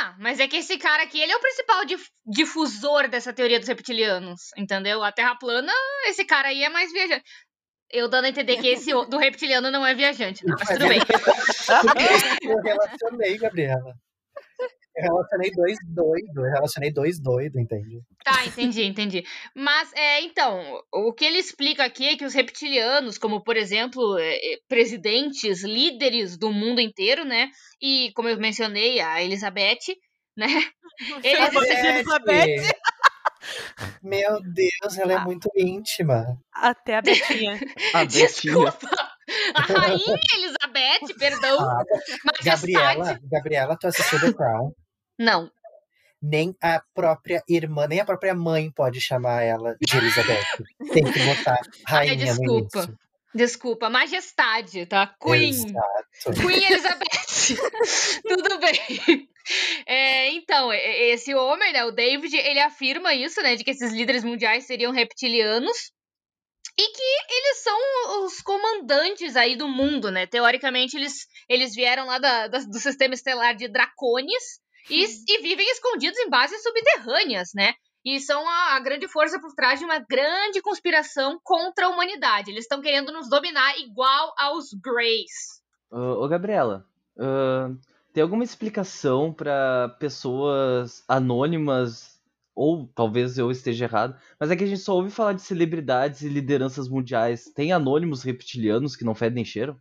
[0.00, 3.58] Ah, mas é que esse cara aqui, ele é o principal dif- difusor dessa teoria
[3.58, 5.02] dos reptilianos, entendeu?
[5.02, 5.72] A Terra plana,
[6.06, 7.24] esse cara aí é mais viajante.
[7.90, 11.00] Eu dando a entender que esse do reptiliano não é viajante, não, mas tudo bem.
[12.42, 13.94] Eu relacionei, Gabriela.
[14.98, 18.00] Eu relacionei dois doidos, eu relacionei dois doidos, entende?
[18.24, 19.24] Tá, entendi, entendi.
[19.54, 24.18] Mas, é, então, o que ele explica aqui é que os reptilianos, como, por exemplo,
[24.18, 27.48] é, é, presidentes, líderes do mundo inteiro, né?
[27.80, 29.94] E, como eu mencionei, a Elizabeth,
[30.36, 30.46] né?
[31.24, 32.74] Eles, Elizabeth.
[34.02, 35.24] Meu Deus, ela é Ah.
[35.24, 36.24] muito íntima.
[36.52, 37.54] Até a Betinha.
[37.94, 38.26] A Betinha.
[38.26, 38.78] Desculpa.
[39.54, 41.58] A rainha Elizabeth, perdão.
[41.60, 41.82] Ah.
[42.42, 44.72] Gabriela, Gabriela, tu assistiu The Crown?
[45.18, 45.50] Não.
[46.20, 50.44] Nem a própria irmã, nem a própria mãe pode chamar ela de Elizabeth.
[50.92, 52.78] Tem que botar rainha no desculpa.
[52.78, 52.98] início.
[53.34, 55.14] Desculpa, majestade, tá?
[55.20, 55.50] Queen.
[55.50, 56.40] Exato.
[56.40, 57.56] Queen Elizabeth.
[58.26, 59.28] Tudo bem.
[59.86, 64.24] É, então, esse homem, né, o David, ele afirma isso, né, de que esses líderes
[64.24, 65.92] mundiais seriam reptilianos
[66.76, 70.26] e que eles são os comandantes aí do mundo, né?
[70.26, 74.58] Teoricamente, eles, eles vieram lá da- da- do sistema estelar de Dracones
[74.90, 77.74] e, e vivem escondidos em bases subterrâneas, né?
[78.04, 82.50] E são a, a grande força por trás de uma grande conspiração contra a humanidade.
[82.50, 85.62] Eles estão querendo nos dominar igual aos Greys.
[85.90, 86.86] Ô, ô, Gabriela,
[87.18, 87.70] ah,
[88.12, 92.20] tem alguma explicação pra pessoas anônimas,
[92.54, 96.22] ou talvez eu esteja errado, mas é que a gente só ouve falar de celebridades
[96.22, 97.44] e lideranças mundiais.
[97.54, 99.78] Tem anônimos reptilianos que não fedem nem cheiram?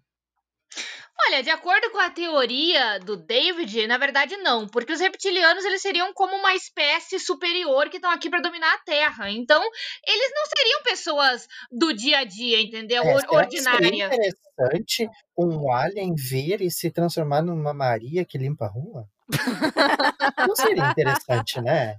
[1.25, 5.82] Olha, de acordo com a teoria do David, na verdade não, porque os reptilianos eles
[5.82, 9.30] seriam como uma espécie superior que estão aqui para dominar a Terra.
[9.32, 9.62] Então,
[10.08, 13.03] eles não seriam pessoas do dia a dia, entendeu?
[13.03, 14.13] É, ordinárias.
[14.13, 19.08] interessante um alien vir e se transformar numa Maria que limpa a rua?
[20.47, 21.97] Não seria interessante, né?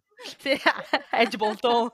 [1.12, 1.90] É de bom tom.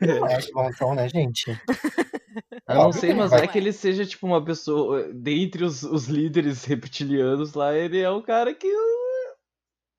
[0.00, 1.50] É de bom tom, né, gente?
[2.68, 3.40] Eu não sei, mas vai.
[3.40, 5.12] vai que ele seja tipo uma pessoa.
[5.12, 8.66] Dentre os, os líderes reptilianos lá, ele é o cara que.
[8.66, 9.34] uh,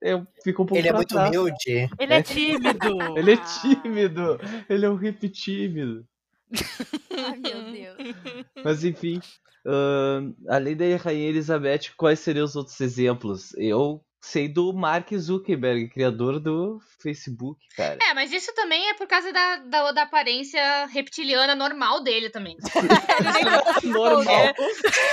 [0.03, 1.29] É, fica um pouco Ele é muito trás.
[1.29, 1.89] humilde.
[1.97, 2.97] Ele é tímido.
[3.17, 4.39] Ele é tímido.
[4.69, 6.05] Ele é um hip tímido.
[7.17, 8.15] Ai, meu Deus.
[8.63, 9.19] Mas enfim.
[9.65, 13.53] ahn, além da Rainha Elizabeth, quais seriam os outros exemplos?
[13.57, 17.99] Eu sei do Mark Zuckerberg, criador do Facebook, cara.
[18.01, 22.57] É, mas isso também é por causa da, da, da aparência reptiliana normal dele também.
[23.83, 24.53] Normal.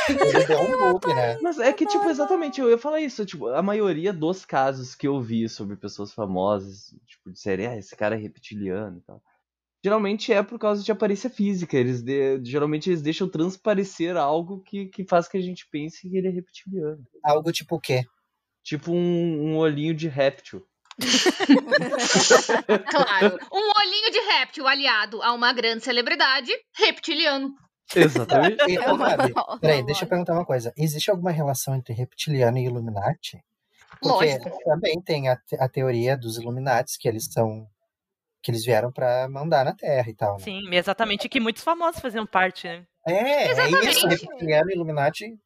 [0.09, 1.39] Ele deu um bug, né?
[1.43, 3.25] Mas é que, tipo, exatamente, eu ia falar isso.
[3.27, 7.77] Tipo, a maioria dos casos que eu vi sobre pessoas famosas, tipo, de série, ah,
[7.77, 9.23] esse cara é reptiliano e tal.
[9.85, 11.77] Geralmente é por causa de aparência física.
[11.77, 16.17] Eles de- geralmente eles deixam transparecer algo que, que faz que a gente pense que
[16.17, 17.03] ele é reptiliano.
[17.23, 18.03] Algo tipo o quê?
[18.63, 20.63] Tipo um, um olhinho de réptil.
[22.91, 23.39] Claro.
[23.53, 27.55] Um olhinho de réptil aliado a uma grande celebridade reptiliano.
[27.95, 28.63] Exatamente.
[28.69, 30.73] E, É Gabi, nova Peraí, deixa eu perguntar uma coisa.
[30.77, 33.43] Existe alguma relação entre reptiliano e Illuminati?
[34.01, 34.59] Porque Lógico.
[34.65, 37.67] também tem a, te- a teoria dos Illuminatis, que eles são.
[38.43, 40.45] que eles vieram pra mandar na Terra e tal, né?
[40.45, 42.85] Sim, exatamente que muitos famosos faziam parte, né?
[43.07, 43.61] É, é isso.
[43.61, 44.27] Exatamente.
[44.27, 45.39] Reptiliano e Illuminati.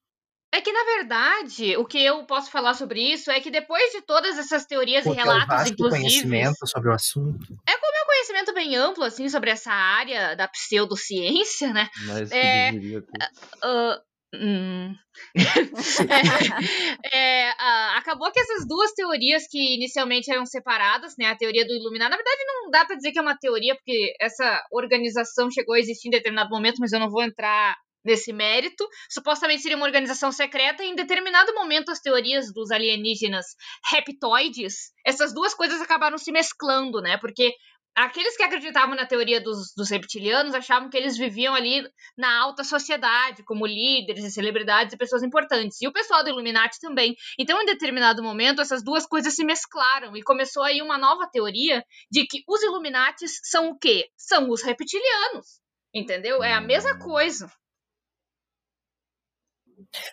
[0.57, 4.01] É que, na verdade, o que eu posso falar sobre isso é que depois de
[4.01, 7.47] todas essas teorias Pô, e um relatos, vasto inclusive, conhecimento sobre o assunto.
[7.53, 11.91] um conhecimento bem amplo, assim, sobre essa área da pseudociência, né?
[12.07, 13.29] Mas que É, deveria ter.
[13.63, 14.01] Ah,
[14.35, 14.95] hum.
[17.13, 21.67] É, é, ah, acabou que essas duas teorias que inicialmente eram separadas, né, a teoria
[21.67, 25.51] do Illuminati, na verdade não dá pra dizer que é uma teoria, porque essa organização
[25.51, 28.87] chegou a existir em determinado momento, mas eu não vou entrar nesse mérito.
[29.11, 33.47] Supostamente seria uma organização secreta e em determinado momento as teorias dos alienígenas
[33.91, 37.53] reptoides, essas duas coisas acabaram se mesclando, né, porque
[37.97, 41.83] aqueles que acreditavam na teoria dos, dos reptilianos achavam que eles viviam ali
[42.17, 45.81] na alta sociedade, como líderes e celebridades e pessoas importantes.
[45.81, 47.17] E o pessoal do Illuminati também.
[47.39, 51.83] Então, em determinado momento, essas duas coisas se mesclaram e começou aí uma nova teoria
[52.11, 54.11] de que os Illuminatis são o quê?
[54.15, 55.47] São os reptilianos.
[55.95, 56.43] Entendeu?
[56.43, 57.51] É a mesma coisa.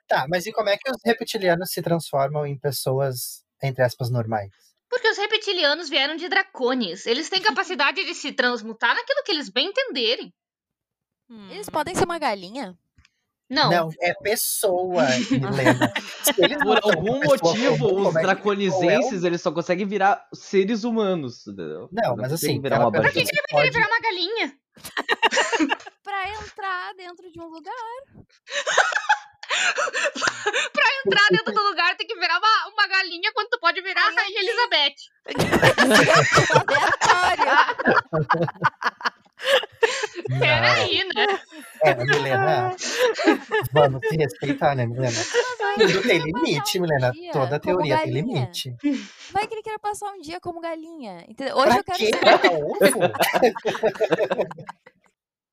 [0.08, 4.52] Tá, mas e como é que os reptilianos se transformam em pessoas, entre aspas, normais?
[4.90, 7.06] Porque os reptilianos vieram de dracones.
[7.08, 10.34] Eles têm capacidade de se transmutar naquilo que eles bem entenderem.
[11.50, 12.78] Eles podem ser uma galinha?
[13.50, 13.70] Não.
[13.70, 15.94] Não, é pessoa, Milena.
[16.64, 21.90] Por algum pessoa motivo, os é draconizenses, eles só conseguem virar seres humanos, entendeu?
[21.92, 23.12] Não, mas assim, virar uma baleia.
[23.12, 24.58] que ele vai querer virar uma galinha?
[26.04, 27.74] Pra entrar dentro de um lugar.
[30.74, 34.02] Pra entrar dentro do lugar tem que virar uma, uma galinha quando tu pode virar
[34.08, 34.96] a Rainha Elizabeth.
[40.40, 41.26] Peraí, né?
[41.84, 42.76] é, Milena,
[43.74, 45.18] vamos se respeitar, né, Milena?
[45.78, 47.12] Tudo tem limite, Milena.
[47.32, 48.74] Toda teoria tem limite.
[49.32, 51.26] Vai que ele quer passar um dia como galinha.
[51.28, 51.58] Entendeu?
[51.58, 52.12] Hoje Pra eu quero quê?
[52.88, 53.14] ser.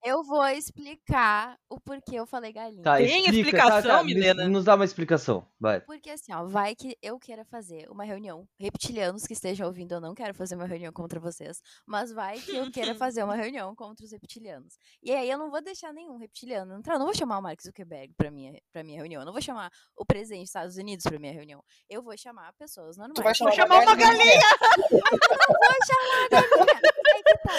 [0.02, 2.82] Eu vou explicar o porquê eu falei galinha.
[2.82, 4.48] Tá, Tem explica, explicação, tá, tá, Milena?
[4.48, 5.80] Nos dá uma explicação, vai.
[5.82, 8.48] Porque assim, ó, vai que eu queira fazer uma reunião.
[8.58, 11.60] Reptilianos que estejam ouvindo, eu não quero fazer uma reunião contra vocês.
[11.86, 14.78] Mas vai que eu queira fazer uma reunião contra os reptilianos.
[15.02, 16.94] E aí eu não vou deixar nenhum reptiliano entrar.
[16.94, 19.20] Eu não vou chamar o Mark Zuckerberg pra minha, pra minha reunião.
[19.20, 21.62] Eu não vou chamar o presidente dos Estados Unidos pra minha reunião.
[21.90, 23.16] Eu vou chamar pessoas normais.
[23.16, 24.40] Tu vai Vou chamar, chamar uma galinha.
[24.90, 26.80] Vou chamar a galinha.
[27.14, 27.52] Aí que tá.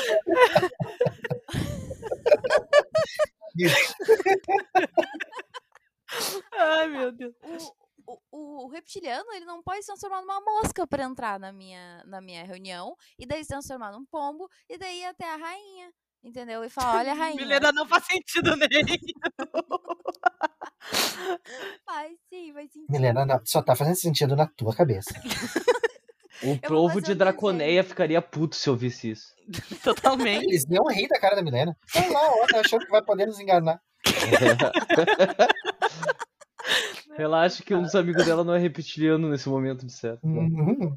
[6.58, 7.34] Ai, meu Deus.
[8.06, 12.04] o, o, o reptiliano, ele não pode se transformar numa mosca pra entrar na minha,
[12.06, 15.92] na minha reunião, e daí se transformar num pombo, e daí ir até a rainha,
[16.24, 16.64] entendeu?
[16.64, 19.00] E falar, olha, rainha, Milena não faz sentido nele.
[21.86, 22.86] vai sim, vai sim.
[22.90, 25.14] Milena, não, só tá fazendo sentido na tua cabeça.
[26.44, 29.28] O vou povo de Draconeia ficaria puto se ouvisse isso.
[29.84, 30.44] Totalmente.
[30.46, 31.76] Eles iam rir da cara da Milena.
[31.88, 33.80] Sei lá, outra achando que vai poder nos enganar.
[37.18, 40.24] Relaxa que um dos amigos dela não é reptiliano nesse momento, de certo.
[40.24, 40.96] Uhum.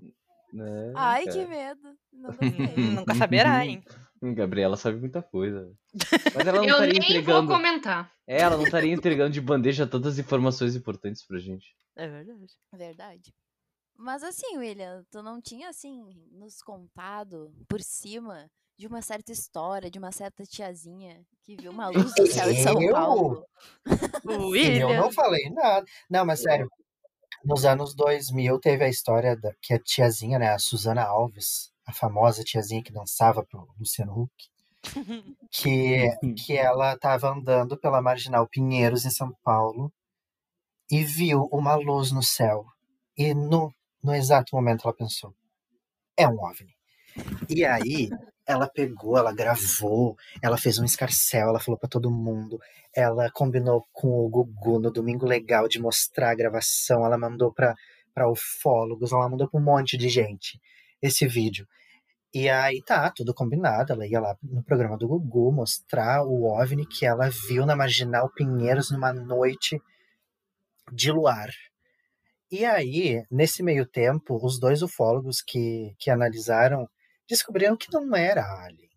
[0.52, 1.36] Né, Ai, cara?
[1.36, 1.80] que medo.
[3.00, 3.82] Nunca saberá, hein?
[4.22, 5.70] Hum, Gabriela sabe muita coisa.
[6.34, 7.52] Mas ela não Eu estaria nem vou entregando.
[7.52, 8.10] comentar.
[8.26, 11.74] É, ela não estaria entregando de bandeja todas as informações importantes pra gente.
[11.96, 12.46] É verdade.
[12.72, 13.34] Verdade.
[13.96, 19.90] Mas assim, William, tu não tinha, assim, nos contado por cima de uma certa história,
[19.90, 22.74] de uma certa tiazinha que viu uma luz do céu de São?
[22.90, 23.44] Paulo?
[24.24, 25.00] O Eu William.
[25.00, 25.86] não falei nada.
[26.10, 26.68] Não, mas sério.
[27.44, 31.92] Nos anos 2000 teve a história da, que a tiazinha, né, a Suzana Alves, a
[31.92, 34.32] famosa tiazinha que dançava pro Luciano Huck,
[35.50, 36.10] que,
[36.44, 39.92] que ela tava andando pela Marginal Pinheiros, em São Paulo,
[40.90, 42.64] e viu uma luz no céu.
[43.16, 43.70] E no,
[44.04, 45.34] no exato momento ela pensou:
[46.16, 46.74] é um OVNI.
[47.48, 48.10] E aí
[48.46, 52.58] ela pegou, ela gravou, ela fez um escarcel, ela falou pra todo mundo,
[52.94, 57.74] ela combinou com o Gugu no Domingo Legal de mostrar a gravação, ela mandou pra
[58.14, 60.60] para ufólogos, ela mandou pra um monte de gente
[61.02, 61.66] esse vídeo.
[62.32, 66.86] E aí tá, tudo combinado, ela ia lá no programa do Gugu mostrar o OVNI
[66.86, 69.80] que ela viu na Marginal Pinheiros numa noite
[70.92, 71.48] de luar.
[72.50, 76.88] E aí, nesse meio tempo, os dois ufólogos que, que analisaram
[77.28, 78.90] descobriram que não era alien.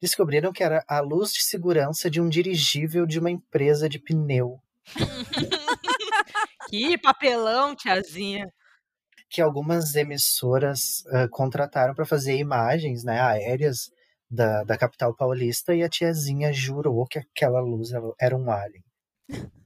[0.00, 4.60] Descobriram que era a luz de segurança de um dirigível de uma empresa de pneu.
[6.72, 8.50] Que papelão, tiazinha.
[9.28, 13.90] Que algumas emissoras uh, contrataram para fazer imagens né, aéreas
[14.30, 18.82] da, da capital paulista e a tiazinha jurou que aquela luz era um alien.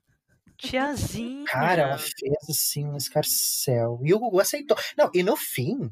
[0.57, 1.45] Tiazinha.
[1.47, 4.01] Cara, ela fez assim um escarcel.
[4.03, 4.77] E o Gugu aceitou.
[4.97, 5.91] Não, e no fim,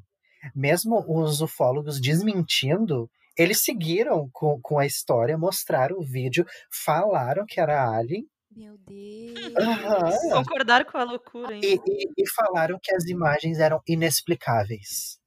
[0.55, 6.46] mesmo os ufólogos desmentindo, eles seguiram com, com a história, mostraram o vídeo,
[6.85, 8.27] falaram que era Alien.
[8.57, 9.53] Meu Deus.
[9.59, 10.11] Aham.
[10.44, 11.61] Concordar com a loucura, hein?
[11.64, 15.18] E, e- e falaram que as imagens eram inexplicáveis.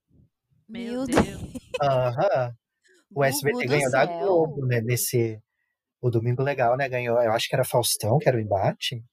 [0.67, 1.41] Meu Deus.
[1.81, 2.53] Aham.
[3.13, 4.05] O SBT ganhou da.
[4.05, 4.81] Globo, né?
[4.81, 5.39] Nesse.
[6.01, 6.87] O Domingo Legal, né?
[6.87, 7.21] Ganhou.
[7.21, 9.03] Eu acho que era Faustão, que era o embate.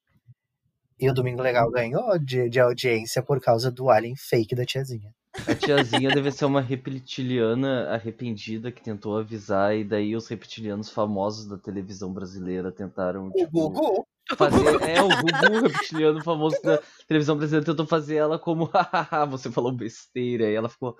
[1.04, 5.12] E o Domingo Legal ganhou de, de audiência por causa do Alien fake da tiazinha.
[5.46, 11.46] A tiazinha deve ser uma reptiliana arrependida que tentou avisar, e daí os reptilianos famosos
[11.46, 14.06] da televisão brasileira tentaram, O tipo, Gugu.
[14.34, 14.64] fazer.
[14.88, 19.72] É, o Gugu reptiliano famoso da televisão brasileira tentou fazer ela como, hahaha, você falou
[19.72, 20.48] besteira.
[20.50, 20.96] E ela ficou.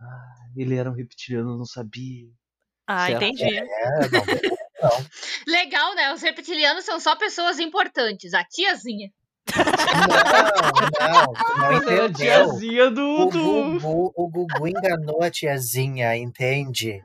[0.00, 2.26] Ah, ele era um reptiliano, eu não sabia.
[2.88, 3.22] Ah, Certo.
[3.22, 3.56] entendi.
[3.56, 3.60] É,
[4.10, 5.06] não, não.
[5.46, 6.12] Legal, né?
[6.12, 8.34] Os reptilianos são só pessoas importantes.
[8.34, 9.10] A tiazinha.
[11.00, 12.12] Não, não, não é a entendeu.
[12.14, 13.02] tiazinha do.
[13.02, 13.30] O.
[13.30, 17.02] Gugu, o Gugu enganou a tiazinha, entende?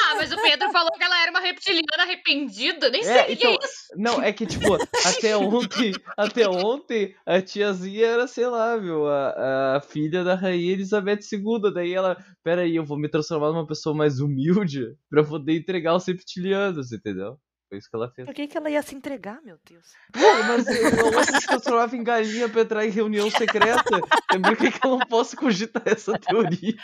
[0.00, 2.88] Ah, mas o Pedro falou que ela era uma reptiliana arrependida.
[2.90, 3.78] Nem sei É, o que que é então- isso.
[3.96, 4.74] Não, é que, tipo,
[5.06, 10.72] até ontem, até ontem, a tiazinha era, sei lá, meu, a, a filha da rainha
[10.72, 11.72] Elizabeth II.
[11.74, 16.06] Daí ela, peraí, eu vou me transformar numa pessoa mais humilde pra poder entregar os
[16.06, 17.36] reptilianos, entendeu?
[17.68, 18.24] Foi isso que ela fez.
[18.24, 19.84] Por que, que ela ia se entregar, meu Deus?
[20.12, 24.00] Pô, mas ela se transformava em galinha pra entrar em reunião secreta.
[24.42, 26.74] Por que, que eu não posso cogitar essa teoria?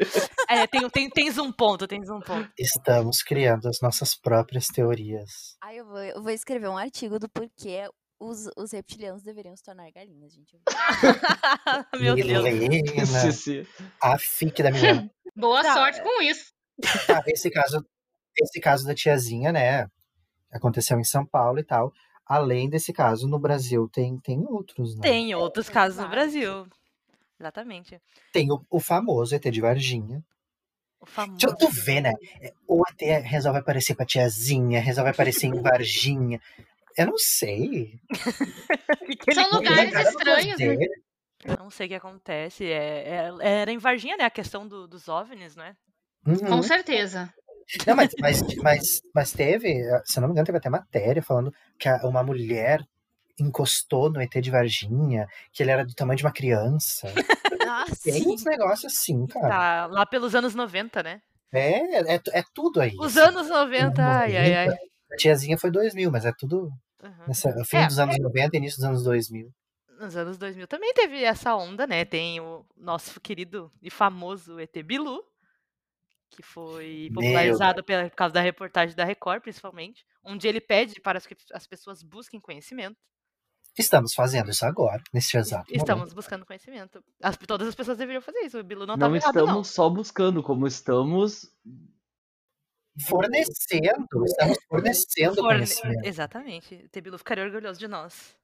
[0.49, 2.51] É, tem, tem, tens um ponto, tens um ponto.
[2.59, 5.57] Estamos criando as nossas próprias teorias.
[5.63, 7.89] Aí eu vou, eu vou escrever um artigo do porquê
[8.21, 10.59] os, os reptilianos deveriam se tornar galinhas, gente.
[11.99, 13.09] meu Deus.
[13.09, 13.67] Sim, sim.
[14.03, 15.11] a fique da Milena.
[15.35, 16.53] Boa Tá, sorte com isso.
[17.07, 17.85] Tá, esse caso,
[18.39, 19.89] esse caso da tiazinha, né?
[20.55, 21.93] Aconteceu em São Paulo e tal.
[22.27, 25.03] Além desse caso, no Brasil tem, tem outros, né?
[25.03, 26.09] Tem outros tem casos no.
[26.09, 26.67] Brasil.
[27.39, 28.01] Exatamente.
[28.33, 30.25] Tem o, o famoso ET de Varginha.
[31.01, 31.39] O famoso.
[31.39, 32.13] Tu, tu vê, né?
[32.67, 36.41] O ET resolve aparecer com a tiazinha, resolve aparecer em Varginha.
[36.97, 37.99] Eu não sei.
[39.21, 40.67] Que São lugares pra estranhos, né?
[40.75, 41.59] fazer.
[41.59, 42.65] Não sei o que acontece.
[42.65, 44.25] É, é- era em Varginha, né?
[44.25, 45.77] A questão do- dos OVNIs, né?
[46.27, 46.39] Uhum.
[46.39, 47.33] Com certeza.
[47.87, 51.53] Não, mas, mas, mas, mas teve, se eu não me engano, teve até matéria falando
[51.79, 52.81] que uma mulher
[53.39, 57.13] encostou no ET de Varginha, que ele era do tamanho de uma criança.
[57.67, 58.33] Ah, Tem sim.
[58.33, 59.49] uns negócios assim, cara.
[59.49, 61.21] Tá lá pelos anos 90, né?
[61.53, 62.95] É, é, é tudo aí.
[62.99, 63.29] Os assim.
[63.29, 64.77] anos 90, ai, ai, ai.
[65.13, 66.71] A tiazinha foi 2000, mas é tudo
[67.03, 67.11] Uhum.
[67.29, 69.51] nessa, fim É, dos anos 90 e início dos anos 2000.
[70.01, 72.05] Nos anos 2000 também teve essa onda, né?
[72.05, 75.23] Tem o nosso querido e famoso ET Bilu,
[76.35, 81.21] que foi popularizado pela, por causa da reportagem da Record, principalmente, onde ele pede para
[81.21, 82.97] que as pessoas busquem conhecimento.
[83.77, 85.81] Estamos fazendo isso agora, nesse exato momento.
[85.83, 87.03] Estamos buscando conhecimento.
[87.21, 88.59] As- todas as pessoas deveriam fazer isso.
[88.59, 89.65] O Bilu não, Não tá errado, estamos não.
[89.65, 91.51] só buscando, como estamos.
[93.09, 96.07] Fornecendo, estamos fornecendo Forne- conhecimento.
[96.07, 96.75] Exatamente.
[96.77, 98.37] O ET Bilu ficaria orgulhoso de nós.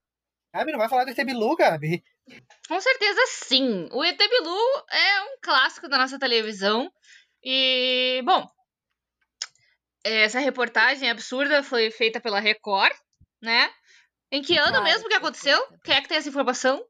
[0.52, 2.02] Gabi, não vai falar do ET Bilu, Gabi.
[2.66, 3.88] Com certeza sim.
[3.92, 4.58] O ET Bilu
[4.90, 6.92] é um clássico da nossa televisão.
[7.42, 8.46] E, bom,
[10.04, 12.94] essa reportagem absurda foi feita pela Record,
[13.40, 13.70] né?
[14.30, 15.58] Em que ano mesmo que aconteceu?
[15.82, 16.84] Quem é que tem essa informação?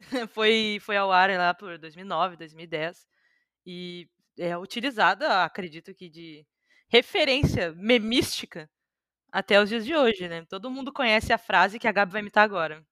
[0.32, 3.06] foi, foi ao ar lá por 2009, 2010.
[3.66, 6.46] E é utilizada, acredito que de
[6.88, 8.70] referência memística
[9.32, 10.44] até os dias de hoje, né?
[10.48, 12.84] Todo mundo conhece a frase que a Gabi vai imitar agora.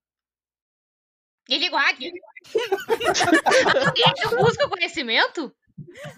[1.49, 2.11] E ligo a águia.
[4.23, 5.55] eu busco conhecimento?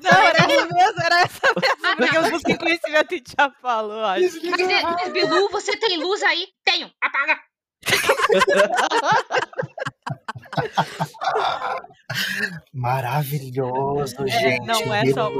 [0.01, 1.77] Não, era essa mesmo, era essa mesmo.
[1.87, 2.25] Ah, Porque não.
[2.25, 4.23] eu busquei conhecimento e já falou, acho.
[4.51, 6.49] Mas, é- mas, Bilu, você tem luz aí?
[6.65, 6.91] Tenho.
[7.01, 7.39] Apaga.
[12.97, 14.65] Maravilhoso, gente.
[14.67, 15.31] não é só-.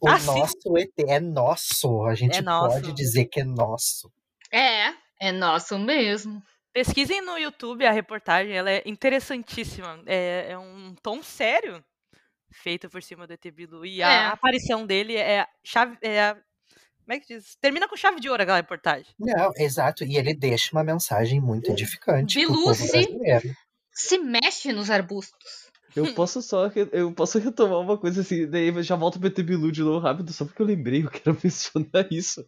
[0.00, 2.04] O Ah, nosso ET é nosso.
[2.04, 2.74] A gente É nosso.
[2.80, 4.10] pode dizer que é nosso.
[4.52, 6.40] É, é nosso mesmo.
[6.72, 10.00] Pesquisem no YouTube a reportagem, ela é interessantíssima.
[10.06, 11.82] É, é um tom sério
[12.52, 13.84] feito por cima do ET Bilu.
[13.86, 14.26] E a É.
[14.26, 15.96] aparição dele é chave.
[16.02, 17.56] É a- como é que diz?
[17.60, 19.06] Termina com chave de ouro aquela reportagem.
[19.18, 20.04] Não, exato.
[20.04, 23.54] E ele deixa uma mensagem muito edificante pro Bilu, brasileiro.
[23.92, 25.70] Se mexe nos arbustos.
[25.96, 26.70] Eu posso só.
[26.92, 29.98] Eu posso retomar uma coisa assim, daí eu já volto pro ET Bilu de novo
[30.00, 32.46] rápido, só porque eu lembrei, eu quero mencionar isso.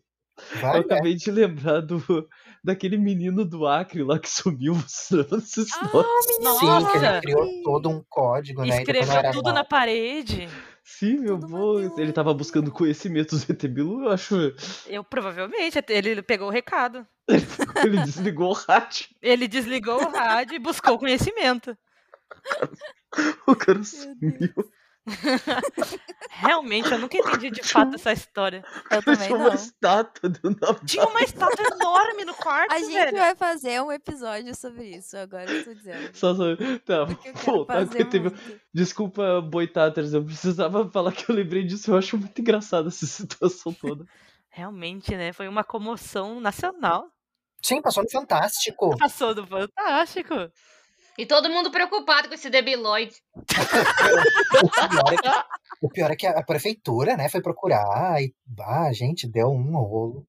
[0.60, 2.28] Vai, eu acabei de lembrar do,
[2.62, 6.58] daquele menino do Acre lá que sumiu mostrando esses Ah, nomes.
[6.58, 8.78] Sim, que ele criou todo um código, né?
[8.78, 9.58] Escreveu era tudo nada.
[9.58, 10.48] na parede.
[10.82, 11.78] Sim, meu bom.
[11.98, 14.34] Ele tava buscando conhecimentos do ET Bilu, eu acho.
[14.86, 17.06] Eu provavelmente, ele pegou o recado.
[17.84, 19.06] Ele desligou o rádio.
[19.22, 21.76] Ele desligou o rádio e buscou conhecimento.
[23.46, 24.54] O cara Meu sumiu.
[26.30, 28.64] Realmente, eu nunca entendi de fato essa história.
[28.90, 29.54] Eu também Tinha uma não.
[29.54, 30.74] estátua do Natal.
[30.86, 33.16] Tinha uma estátua enorme no quarto, A gente velho.
[33.18, 36.14] vai fazer um episódio sobre isso, agora eu tô dizendo.
[36.16, 36.44] Só, só,
[36.84, 38.24] tá, Porque eu quero voltar com o fazer ET Bilu.
[38.30, 38.60] muito.
[38.72, 41.90] Desculpa, Boitaters, eu precisava falar que eu lembrei disso.
[41.90, 44.04] Eu acho muito engraçado essa situação toda.
[44.48, 45.32] Realmente, né?
[45.32, 47.06] Foi uma comoção nacional.
[47.62, 48.96] Sim, passou no Fantástico.
[48.96, 50.34] Passou do Fantástico.
[51.20, 53.14] E todo mundo preocupado com esse debiloide.
[54.62, 55.28] O pior, é que,
[55.82, 60.26] o pior é que a prefeitura, né, foi procurar e, ah, gente, deu um rolo.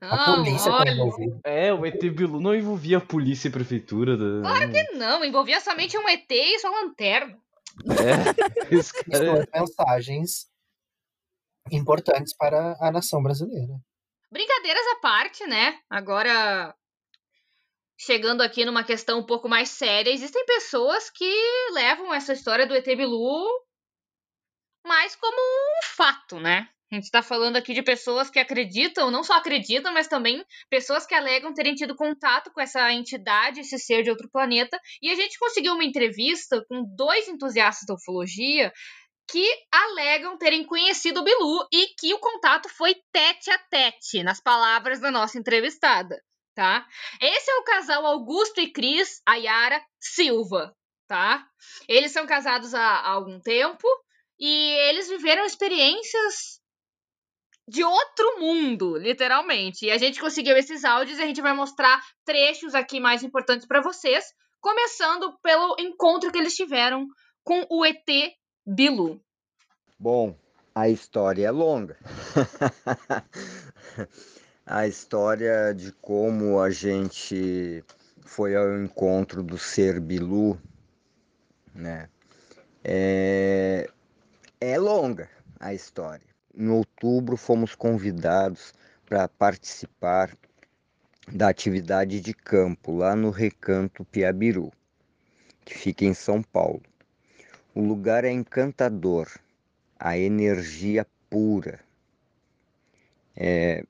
[0.00, 0.90] A Não, polícia tá olha.
[0.90, 1.40] envolvida.
[1.44, 4.16] É, o ET Bilu não envolvia a polícia e a prefeitura.
[4.16, 4.48] Da...
[4.48, 7.38] Claro que não, envolvia somente um ET e sua lanterna.
[7.86, 8.24] É,
[9.10, 9.40] cara...
[9.40, 10.46] Estou mensagens
[11.70, 13.74] importantes para a nação brasileira.
[14.30, 15.78] Brincadeiras à parte, né?
[15.90, 16.74] Agora,
[18.00, 21.30] chegando aqui numa questão um pouco mais séria, existem pessoas que
[21.72, 23.46] levam essa história do ET Bilu
[24.86, 26.66] mais como um fato, né?
[26.90, 31.06] A gente está falando aqui de pessoas que acreditam, não só acreditam, mas também pessoas
[31.06, 34.80] que alegam terem tido contato com essa entidade, esse ser de outro planeta.
[35.00, 38.72] E a gente conseguiu uma entrevista com dois entusiastas da ufologia
[39.30, 44.40] que alegam terem conhecido o Bilu e que o contato foi tete a tete, nas
[44.40, 46.20] palavras da nossa entrevistada,
[46.60, 46.86] tá?
[47.22, 50.76] Esse é o casal Augusto e Cris Ayara Silva,
[51.08, 51.48] tá?
[51.88, 53.88] Eles são casados há, há algum tempo
[54.38, 56.60] e eles viveram experiências
[57.66, 59.86] de outro mundo, literalmente.
[59.86, 63.66] E a gente conseguiu esses áudios e a gente vai mostrar trechos aqui mais importantes
[63.66, 64.22] para vocês,
[64.60, 67.06] começando pelo encontro que eles tiveram
[67.42, 68.04] com o ET
[68.66, 69.18] Bilu.
[69.98, 70.38] Bom,
[70.74, 71.96] a história é longa.
[74.70, 77.84] a história de como a gente
[78.24, 80.56] foi ao encontro do ser Bilu,
[81.74, 82.08] né?
[82.84, 83.90] É,
[84.60, 86.24] é longa a história.
[86.54, 88.72] Em outubro, fomos convidados
[89.06, 90.30] para participar
[91.26, 94.72] da atividade de campo lá no Recanto Piabiru,
[95.64, 96.82] que fica em São Paulo.
[97.74, 99.26] O lugar é encantador,
[99.98, 101.80] a energia pura.
[103.34, 103.84] É,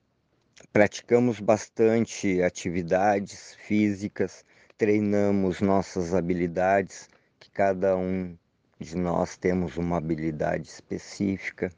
[0.73, 4.45] praticamos bastante atividades físicas,
[4.79, 7.09] treinamos nossas habilidades,
[7.39, 8.37] que cada um
[8.79, 11.71] de nós temos uma habilidade específica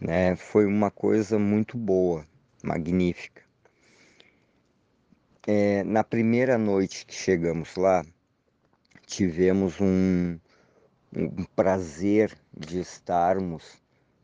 [0.00, 0.34] né?
[0.34, 2.24] Foi uma coisa muito boa,
[2.62, 3.42] magnífica.
[5.46, 8.04] É, na primeira noite que chegamos lá,
[9.06, 10.38] tivemos um,
[11.14, 13.78] um prazer de estarmos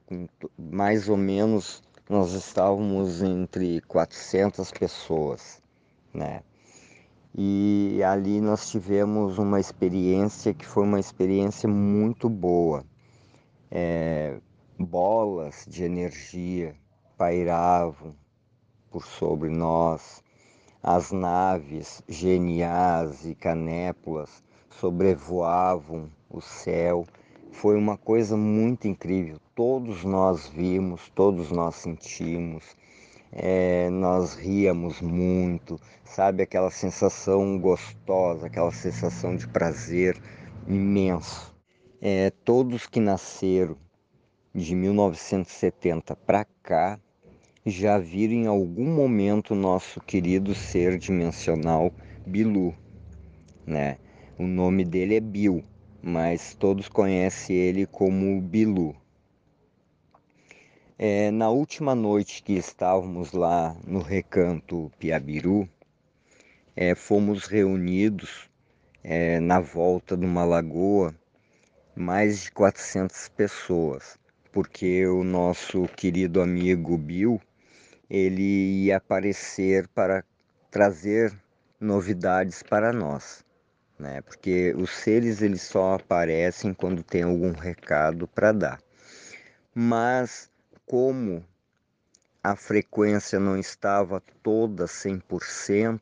[0.06, 0.26] com
[0.56, 5.60] mais ou menos nós estávamos entre 400 pessoas,
[6.14, 6.42] né?
[7.34, 12.84] E ali nós tivemos uma experiência que foi uma experiência muito boa.
[13.70, 14.38] É,
[14.78, 16.74] bolas de energia
[17.18, 18.14] pairavam
[18.90, 20.22] por sobre nós,
[20.82, 27.06] as naves geniais e canépulas sobrevoavam o céu.
[27.56, 29.38] Foi uma coisa muito incrível.
[29.54, 32.76] Todos nós vimos, todos nós sentimos,
[33.32, 36.42] é, nós ríamos muito, sabe?
[36.42, 40.20] Aquela sensação gostosa, aquela sensação de prazer
[40.68, 41.56] imenso.
[41.98, 43.78] É, todos que nasceram
[44.54, 47.00] de 1970 para cá
[47.64, 51.90] já viram em algum momento nosso querido ser dimensional
[52.26, 52.74] Bilu,
[53.66, 53.96] né?
[54.38, 55.64] O nome dele é Bill,
[56.02, 58.94] mas todos conhecem ele como Bilu.
[60.98, 65.68] É, na última noite que estávamos lá no recanto Piabiru,
[66.74, 68.50] é, fomos reunidos
[69.04, 71.14] é, na volta de uma lagoa
[71.94, 74.18] mais de 400 pessoas
[74.56, 77.38] porque o nosso querido amigo Bill
[78.08, 80.24] ele ia aparecer para
[80.70, 81.30] trazer
[81.78, 83.44] novidades para nós,
[83.98, 84.20] né?
[84.22, 88.80] Porque os seres eles só aparecem quando tem algum recado para dar.
[89.74, 90.50] Mas
[90.84, 91.44] como
[92.42, 96.00] a frequência não estava toda 100%,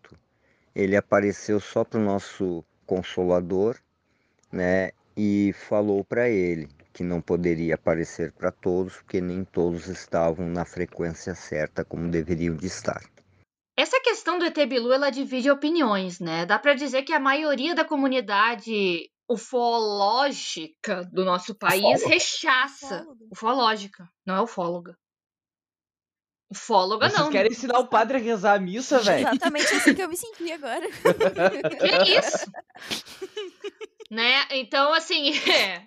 [0.75, 3.79] ele apareceu só para o nosso consolador,
[4.53, 4.91] né?
[5.17, 10.65] E falou para ele que não poderia aparecer para todos, porque nem todos estavam na
[10.65, 13.03] frequência certa como deveriam de estar.
[13.77, 16.47] Essa questão do ET Bilu, ela divide opiniões, né?
[16.47, 22.09] Dá para dizer que a maioria da comunidade ufológica do nosso país Ufólogo.
[22.09, 22.87] rechaça.
[22.87, 23.25] Ufóloga.
[23.33, 24.99] Ufológica, não é ufóloga.
[26.51, 27.31] Ufóloga Vocês não.
[27.31, 29.27] querem ensinar o padre a rezar a missa, velho?
[29.29, 30.87] Exatamente assim que eu me senti agora.
[32.05, 32.51] que isso?
[34.09, 34.47] né?
[34.51, 35.85] Então, assim, é,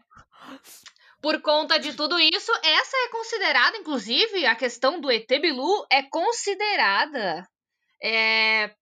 [1.22, 6.04] por conta de tudo isso, essa é considerada, inclusive, a questão do ET Bilu é
[6.04, 7.48] considerada
[8.02, 8.74] é,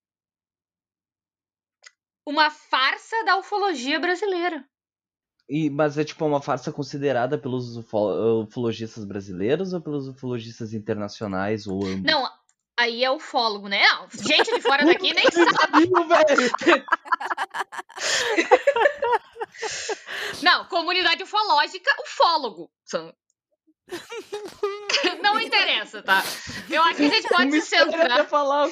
[2.26, 4.64] uma farsa da ufologia brasileira.
[5.48, 11.86] E, mas é tipo uma farsa considerada pelos ufologistas brasileiros ou pelos ufologistas internacionais ou
[11.86, 12.02] ambos?
[12.02, 12.28] Não,
[12.76, 13.80] aí é ufólogo, né?
[13.80, 15.88] Não, gente de fora daqui nem sabe.
[20.42, 22.70] Não, comunidade ufológica, ufólogo.
[25.22, 26.22] Não interessa, tá?
[26.70, 28.26] Eu acho que a gente pode se centrar.
[28.26, 28.68] Falar,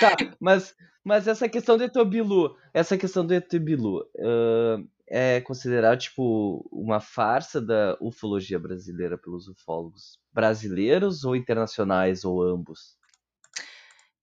[0.00, 6.68] tá, mas Mas essa questão do Etobilu, essa questão do Etobilu, uh, é considerado tipo
[6.70, 12.96] uma farsa da ufologia brasileira pelos ufólogos brasileiros ou internacionais ou ambos?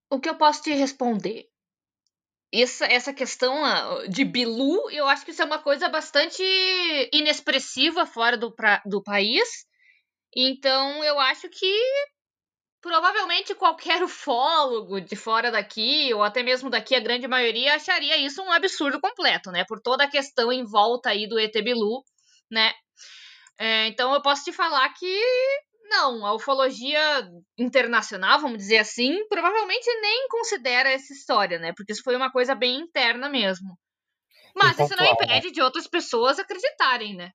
[0.10, 1.50] O que eu posso te responder?
[2.54, 6.42] Essa, essa questão ah, de Bilu, eu acho que isso é uma coisa bastante
[7.12, 9.67] inexpressiva fora do, pra, do país.
[10.36, 11.76] Então, eu acho que
[12.82, 18.42] provavelmente qualquer ufólogo de fora daqui, ou até mesmo daqui, a grande maioria, acharia isso
[18.42, 19.64] um absurdo completo, né?
[19.68, 22.04] Por toda a questão em volta aí do ET Bilu,
[22.50, 22.74] né?
[23.60, 25.24] É, então, eu posso te falar que
[25.90, 31.74] não, a ufologia internacional, vamos dizer assim, provavelmente nem considera essa história, né?
[31.76, 33.78] Porque isso foi uma coisa bem interna mesmo.
[34.56, 37.32] Mas isso não impede de outras pessoas acreditarem, né?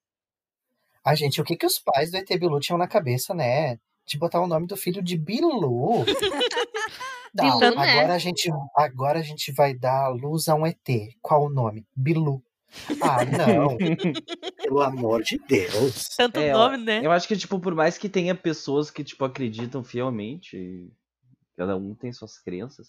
[1.04, 3.78] A gente, o que que os pais do ET Bilu tinham na cabeça, né?
[4.06, 6.04] De botar o nome do filho de Bilu.
[7.34, 7.92] Não, Bilu, né?
[7.92, 10.86] agora a gente, agora a gente vai dar luz a um ET.
[11.22, 11.86] Qual o nome?
[11.96, 12.42] Bilu.
[13.00, 13.76] Ah, não.
[14.62, 16.08] Pelo amor de Deus.
[16.16, 17.00] Tanto É, nome, né?
[17.04, 20.90] Eu acho que, tipo, por mais que tenha pessoas que, tipo, acreditam fielmente,
[21.56, 22.88] cada um tem suas crenças,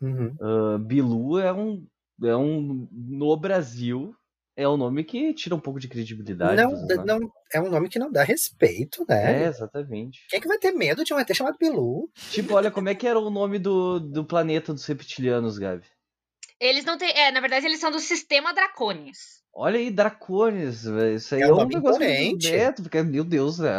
[0.00, 0.36] Uhum.
[0.40, 1.84] ah, Bilu é um,
[2.22, 4.14] é um, no Brasil,
[4.58, 6.60] é um nome que tira um pouco de credibilidade.
[6.60, 6.72] Não,
[7.04, 9.44] não, é um nome que não dá respeito, É, né?
[9.46, 10.26] exatamente.
[10.28, 12.10] Quem é que vai ter medo de um ET chamado Bilu?
[12.30, 15.86] Tipo, olha, como é que era o nome do, do planeta dos reptilianos, Gabi?
[16.60, 17.10] Eles não têm.
[17.16, 19.38] É, na verdade, eles são do sistema Dracones.
[19.54, 21.14] Olha aí, Dracones, velho.
[21.16, 23.70] Isso aí É é, um um nome negócio neto, porque, meu Deus, né?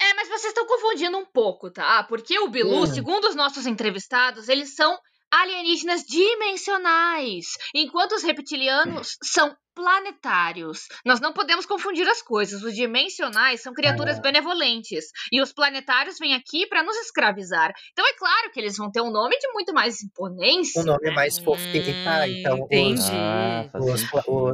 [0.00, 2.02] É, mas vocês estão confundindo um pouco, tá?
[2.04, 2.86] Porque o Bilu, Hum.
[2.86, 4.98] segundo os nossos entrevistados, eles são
[5.32, 10.88] alienígenas dimensionais, enquanto os reptilianos são planetários.
[11.06, 12.62] Nós não podemos confundir as coisas.
[12.62, 14.20] Os dimensionais são criaturas Ah.
[14.20, 17.72] benevolentes e os planetários vêm aqui para nos escravizar.
[17.92, 20.82] Então é claro que eles vão ter um nome de muito mais imponência.
[20.82, 21.12] Um nome né?
[21.12, 21.94] mais fofinho.
[22.06, 23.10] Ah, então os, entendi.
[23.12, 24.00] Ah, os, os-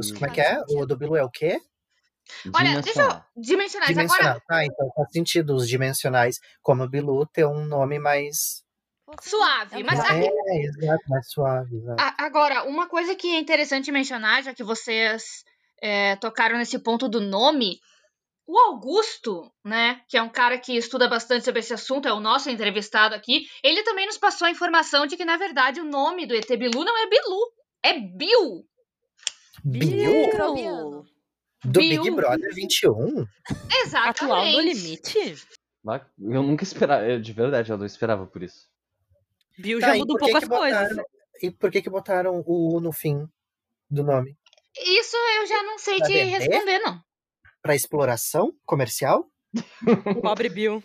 [0.07, 0.19] sentido.
[0.19, 0.61] Como é que é?
[0.71, 1.59] O do Bilu é o quê?
[2.55, 3.41] Olha, deixa eu.
[3.43, 3.89] Dimensionais.
[3.89, 4.31] Dimensional.
[4.33, 8.65] Agora, Ah, então faz sentido os dimensionais, como o Bilu, ter um nome mais.
[9.23, 9.81] Suave.
[9.81, 11.77] É Mas aqui, É, exato, mais suave.
[11.77, 12.03] exato.
[12.19, 15.45] Agora, uma coisa que é interessante mencionar, já que vocês
[15.81, 17.79] é, tocaram nesse ponto do nome,
[18.47, 22.21] o Augusto, né, que é um cara que estuda bastante sobre esse assunto, é o
[22.21, 26.27] nosso entrevistado aqui, ele também nos passou a informação de que, na verdade, o nome
[26.27, 27.53] do ET Bilu não é Bilu,
[27.83, 28.65] é Bill.
[29.65, 31.05] Bill?
[31.65, 32.03] Do Bill.
[32.05, 33.27] Big Brother 21?
[33.83, 34.23] Exatamente.
[34.23, 35.37] Atual no limite?
[35.83, 38.69] Mas Eu nunca esperava, eu, de verdade, eu não esperava por isso.
[39.59, 40.89] Bill Tá, já e muda um por que pouco as que coisas.
[40.89, 41.05] botaram-
[41.43, 43.27] E por que que botaram o U no fim
[43.91, 44.37] do nome?
[44.79, 46.39] Isso eu já não sei Pra te vender?
[46.39, 47.01] responder, não.
[47.63, 49.25] Pra exploração comercial?
[50.23, 50.83] Pobre Bill.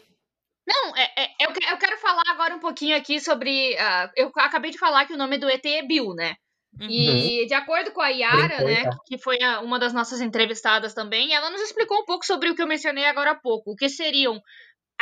[0.67, 3.76] Não, é, é- eu, que- eu quero falar agora um pouquinho aqui sobre.
[3.78, 6.36] ah, eu acabei de falar que o nome do ET é Bill, né?
[6.80, 6.88] Uhum.
[6.89, 8.97] E de acordo com a Yara, Brincou, né, então.
[9.05, 12.55] que foi a- uma das nossas entrevistadas também, ela nos explicou um pouco sobre o
[12.55, 14.39] que eu mencionei agora há pouco, o que seriam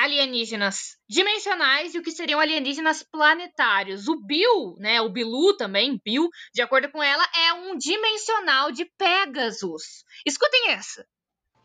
[0.04, 4.08] alienígenas dimensionais e o que seriam alienígenas planetários.
[4.08, 8.86] O Bill, né, o Bilu também, Bill, de acordo com ela, é um dimensional de
[8.98, 10.04] Pegasus.
[10.26, 11.06] Escutem essa.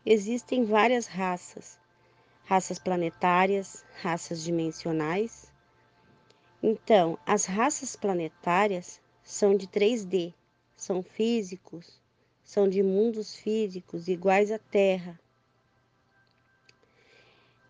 [0.05, 1.79] Existem várias raças,
[2.43, 5.51] raças planetárias, raças dimensionais.
[6.61, 10.33] Então, as raças planetárias são de 3D,
[10.75, 12.01] são físicos,
[12.43, 15.19] são de mundos físicos iguais à Terra.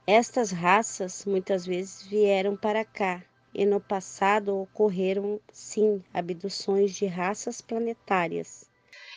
[0.07, 7.59] Estas raças muitas vezes vieram para cá e no passado ocorreram, sim, abduções de raças
[7.59, 8.69] planetárias.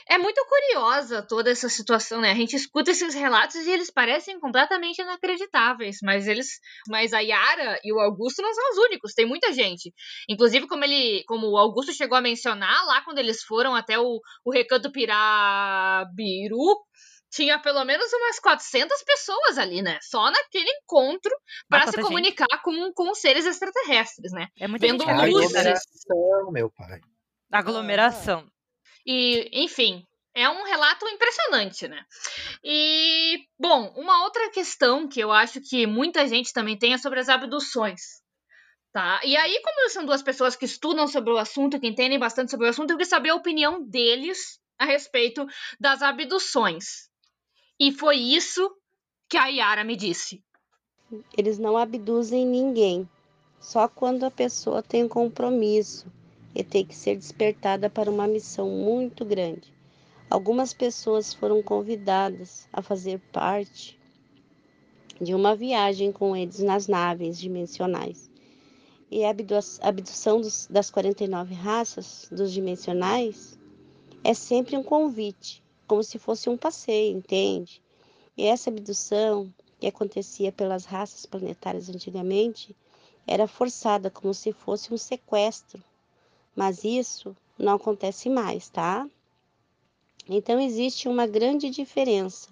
[0.09, 2.30] É muito curiosa toda essa situação, né?
[2.30, 6.59] A gente escuta esses relatos e eles parecem completamente inacreditáveis, mas eles,
[6.89, 9.93] mas a Yara e o Augusto não são os únicos, tem muita gente.
[10.26, 14.18] Inclusive, como ele, como o Augusto chegou a mencionar lá quando eles foram até o,
[14.43, 16.78] o Recanto Pirabiru,
[17.39, 19.97] tinha pelo menos umas 400 pessoas ali, né?
[20.03, 21.30] Só naquele encontro
[21.68, 22.07] para Bastante se gente.
[22.09, 24.49] comunicar com, com os seres extraterrestres, né?
[24.59, 25.55] É muita Vendo gente luz.
[25.55, 25.70] acredita, né?
[25.70, 27.01] Aglomeração, meu pai.
[27.53, 28.47] Aglomeração.
[29.07, 32.03] E, enfim, é um relato impressionante, né?
[32.64, 37.20] E, bom, uma outra questão que eu acho que muita gente também tem é sobre
[37.20, 38.01] as abduções.
[38.93, 39.20] Tá?
[39.22, 42.66] E aí, como são duas pessoas que estudam sobre o assunto, que entendem bastante sobre
[42.66, 45.47] o assunto, eu queria saber a opinião deles a respeito
[45.78, 47.08] das abduções.
[47.81, 48.74] E foi isso
[49.29, 50.43] que a Yara me disse.
[51.37, 53.09] Eles não abduzem ninguém,
[53.61, 56.11] só quando a pessoa tem um compromisso
[56.53, 59.72] e tem que ser despertada para uma missão muito grande.
[60.29, 63.97] Algumas pessoas foram convidadas a fazer parte
[65.20, 68.29] de uma viagem com eles nas naves dimensionais.
[69.09, 69.31] e a
[69.83, 73.57] abdução dos, das 49 raças dos dimensionais
[74.24, 77.82] é sempre um convite, como se fosse um passeio, entende?
[78.36, 82.76] E essa abdução que acontecia pelas raças planetárias antigamente
[83.26, 85.82] era forçada como se fosse um sequestro,
[86.55, 89.09] mas isso não acontece mais, tá?
[90.28, 92.51] Então existe uma grande diferença.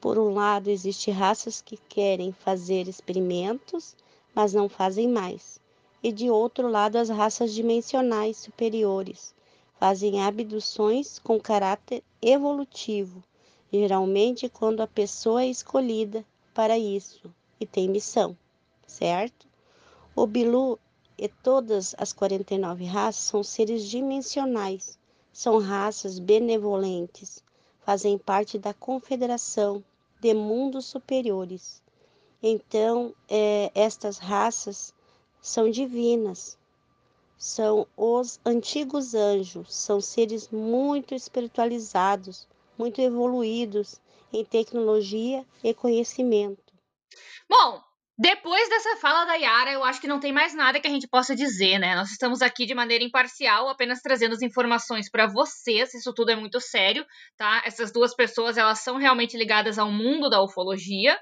[0.00, 3.94] Por um lado, existem raças que querem fazer experimentos,
[4.34, 5.60] mas não fazem mais.
[6.02, 9.34] E de outro lado, as raças dimensionais superiores
[9.80, 13.24] fazem abduções com caráter evolutivo,
[13.72, 16.22] geralmente quando a pessoa é escolhida
[16.52, 18.36] para isso e tem missão,
[18.86, 19.48] certo?
[20.14, 20.78] O Bilu
[21.16, 24.98] e todas as 49 raças são seres dimensionais,
[25.32, 27.42] são raças benevolentes,
[27.80, 29.82] fazem parte da confederação
[30.20, 31.80] de mundos superiores.
[32.42, 34.92] Então, é, estas raças
[35.40, 36.58] são divinas,
[37.40, 43.98] são os antigos anjos, são seres muito espiritualizados, muito evoluídos
[44.30, 46.74] em tecnologia e conhecimento.
[47.48, 47.82] Bom,
[48.18, 51.08] depois dessa fala da Yara, eu acho que não tem mais nada que a gente
[51.08, 51.96] possa dizer, né?
[51.96, 55.94] Nós estamos aqui de maneira imparcial, apenas trazendo as informações para vocês.
[55.94, 57.06] Isso tudo é muito sério,
[57.38, 57.62] tá?
[57.64, 61.18] Essas duas pessoas, elas são realmente ligadas ao mundo da ufologia.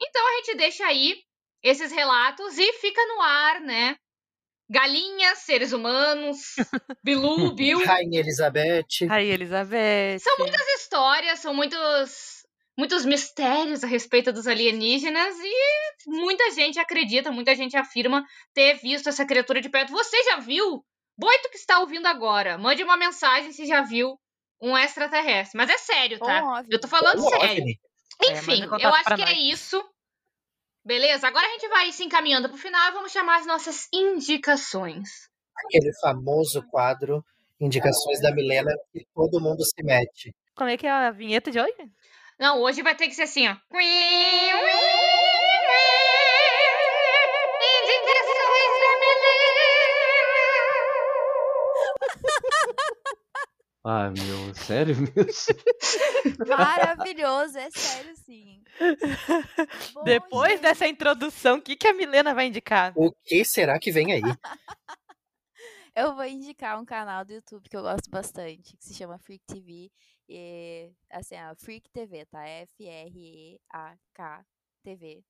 [0.00, 1.16] Então a gente deixa aí
[1.60, 3.96] esses relatos e fica no ar, né?
[4.68, 6.56] Galinhas, seres humanos,
[7.02, 7.84] Bilu, Bill.
[7.84, 9.06] Rainha Elizabeth.
[9.08, 10.18] Rainha Elizabeth.
[10.20, 12.36] São muitas histórias, são muitos
[12.78, 19.08] muitos mistérios a respeito dos alienígenas e muita gente acredita, muita gente afirma ter visto
[19.08, 19.92] essa criatura de perto.
[19.92, 20.84] Você já viu?
[21.18, 24.18] Boito que está ouvindo agora, mande uma mensagem se já viu
[24.60, 25.56] um extraterrestre.
[25.56, 26.62] Mas é sério, tá?
[26.68, 27.64] Eu tô falando sério.
[28.22, 29.30] Enfim, é, eu acho que nós.
[29.30, 29.82] é isso.
[30.86, 31.26] Beleza?
[31.26, 35.28] Agora a gente vai se encaminhando pro final e vamos chamar as nossas indicações.
[35.66, 37.24] Aquele famoso quadro
[37.58, 40.34] Indicações da Milena que todo mundo se mete.
[40.54, 41.90] Como é que é a vinheta de hoje?
[42.38, 43.56] Não, hoje vai ter que ser assim, ó.
[53.88, 55.54] Ah, meu, sério mesmo?
[56.44, 58.60] Maravilhoso, é sério sim.
[59.94, 60.62] Bom, Depois gente.
[60.62, 62.92] dessa introdução, o que, que a Milena vai indicar?
[62.96, 64.22] O que será que vem aí?
[65.94, 69.44] eu vou indicar um canal do YouTube que eu gosto bastante, que se chama Freak
[69.46, 69.88] TV.
[70.28, 72.44] E, assim, a Freak TV, tá?
[72.44, 74.44] F-R-E-A-K
[74.82, 75.22] TV.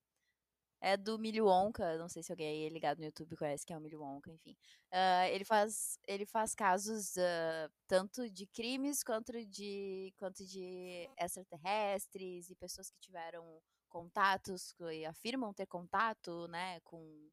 [0.88, 3.76] É do Milho Wonka, não sei se alguém é ligado no YouTube conhece que é
[3.76, 4.56] o Milho Wonka, enfim.
[4.92, 12.50] Uh, ele, faz, ele faz casos uh, tanto de crimes quanto de, quanto de extraterrestres
[12.50, 17.28] e pessoas que tiveram contatos, e afirmam ter contato, né, com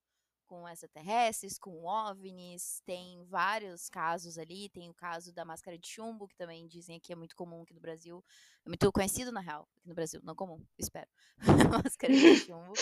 [0.46, 6.28] com extraterrestres, com OVNIs, tem vários casos ali, tem o caso da máscara de chumbo,
[6.28, 8.24] que também dizem que é muito comum aqui no Brasil,
[8.66, 11.08] é muito conhecido na real, aqui no Brasil, não comum, espero.
[11.84, 12.74] máscara de chumbo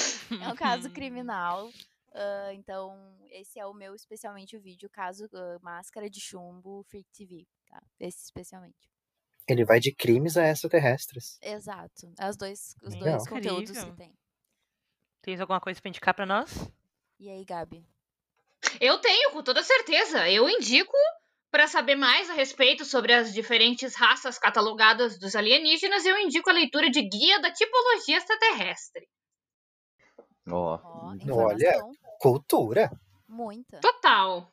[0.42, 5.60] é um caso criminal, uh, então esse é o meu, especialmente o vídeo, caso uh,
[5.62, 7.82] máscara de chumbo Freak TV, tá?
[8.00, 8.90] Esse especialmente.
[9.48, 11.38] Ele vai de crimes a extraterrestres.
[11.42, 14.14] Exato, é os dois, os dois conteúdos que tem.
[15.22, 16.72] Tens alguma coisa para indicar para nós?
[17.22, 17.86] E aí, Gabi?
[18.80, 20.28] Eu tenho, com toda certeza.
[20.28, 20.98] Eu indico
[21.52, 26.54] para saber mais a respeito sobre as diferentes raças catalogadas dos alienígenas, eu indico a
[26.54, 29.08] leitura de Guia da Tipologia Extraterrestre.
[30.50, 31.80] Ó, oh, olha,
[32.20, 32.90] cultura.
[33.28, 33.80] Muita.
[33.80, 34.52] Total.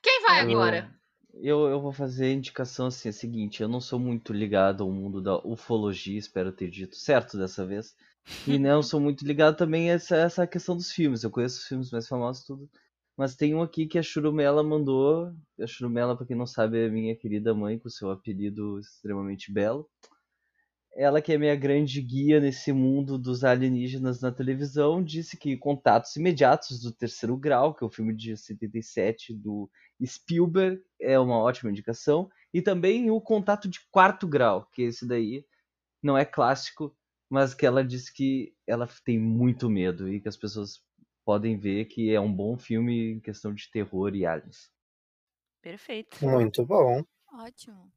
[0.00, 0.94] Quem vai eu, agora?
[1.32, 4.84] Eu, eu vou fazer a indicação assim, é a seguinte, eu não sou muito ligado
[4.84, 7.96] ao mundo da ufologia, espero ter dito certo dessa vez.
[8.46, 11.22] E né, eu sou muito ligado também a essa, essa questão dos filmes.
[11.22, 12.68] Eu conheço os filmes mais famosos tudo.
[13.16, 15.32] Mas tem um aqui que a Churumela mandou.
[15.60, 19.88] A Churumela, pra quem não sabe, é minha querida mãe, com seu apelido extremamente belo.
[20.96, 26.14] Ela, que é minha grande guia nesse mundo dos alienígenas na televisão, disse que Contatos
[26.16, 29.68] Imediatos do Terceiro Grau, que é o filme de 77 do
[30.04, 32.30] Spielberg, é uma ótima indicação.
[32.52, 35.44] E também o Contato de Quarto Grau, que esse daí
[36.00, 36.96] não é clássico,
[37.28, 40.82] mas que ela disse que ela tem muito medo e que as pessoas
[41.24, 44.70] podem ver que é um bom filme em questão de terror e aliens.
[45.62, 46.24] Perfeito.
[46.24, 47.02] Muito bom.
[47.32, 47.90] Ótimo.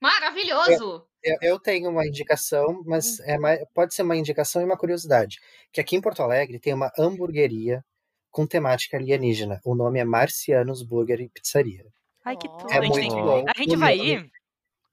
[0.00, 1.06] Maravilhoso!
[1.22, 5.38] Eu, eu tenho uma indicação, mas é mais, pode ser uma indicação e uma curiosidade.
[5.72, 7.84] Que aqui em Porto Alegre tem uma hamburgueria
[8.30, 9.60] com temática alienígena.
[9.64, 11.86] O nome é Marcianos Burger e Pizzaria.
[12.24, 12.70] Ai, que tudo.
[12.70, 13.44] É muito bom.
[13.48, 14.30] A gente vai ir?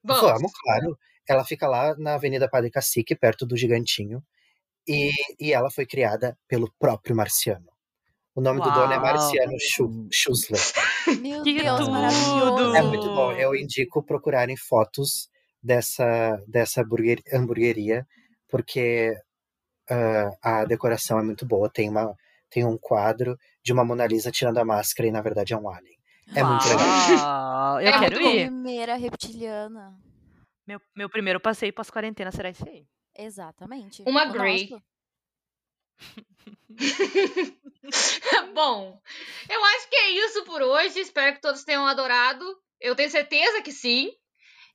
[0.03, 0.21] Vamos.
[0.21, 0.97] Vamos, claro.
[1.27, 4.21] Ela fica lá na Avenida Padre Cacique, perto do Gigantinho.
[4.87, 7.67] E, e ela foi criada pelo próprio Marciano.
[8.35, 9.01] O nome do dono é Uau.
[9.01, 10.59] Marciano Schu- Schussler.
[11.21, 12.75] Meu Que Deus, maravilhoso.
[12.75, 13.31] É muito bom.
[13.33, 15.29] Eu indico procurarem fotos
[15.61, 18.05] dessa, dessa burguer- hamburgueria,
[18.49, 19.15] porque
[19.89, 21.69] ah, a decoração é muito boa.
[21.69, 22.13] Tem, uma,
[22.49, 25.69] tem um quadro de uma Mona Lisa tirando a máscara e, na verdade, é um
[25.69, 25.97] alien.
[26.35, 26.87] É muito legal.
[27.19, 28.47] Uau, Eu É quero ir.
[28.47, 29.93] Primeira reptiliana.
[30.65, 32.87] Meu, meu primeiro passeio pós-quarentena será esse aí.
[33.17, 34.03] Exatamente.
[34.05, 34.69] Uma O Grey.
[38.53, 38.99] Bom,
[39.49, 40.99] eu acho que é isso por hoje.
[40.99, 42.45] Espero que todos tenham adorado.
[42.79, 44.11] Eu tenho certeza que sim.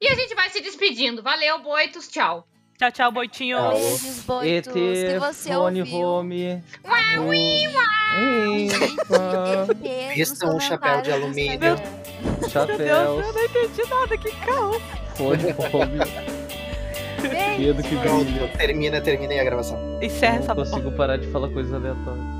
[0.00, 1.22] E a gente vai se despedindo.
[1.22, 2.08] Valeu, boitos.
[2.08, 2.48] Tchau.
[2.78, 3.58] Tchau, tchau, Boitinho.
[3.58, 3.72] Tchau.
[3.72, 4.72] Beijos, boitos.
[4.72, 6.62] Se ET, você ouviu, Home.
[10.14, 11.74] Vistam nos um chapéu de alumínio.
[11.74, 11.76] Instagram.
[12.16, 14.16] Meu Deus, Chapéus, eu não entendi nada.
[14.16, 14.82] Que caos.
[15.16, 15.98] Fone Home.
[17.58, 18.48] Dedo que brilha.
[18.56, 19.98] Termina, termina aí a gravação.
[20.00, 22.37] Encerra Não essa consigo parar de falar coisas aleatórias.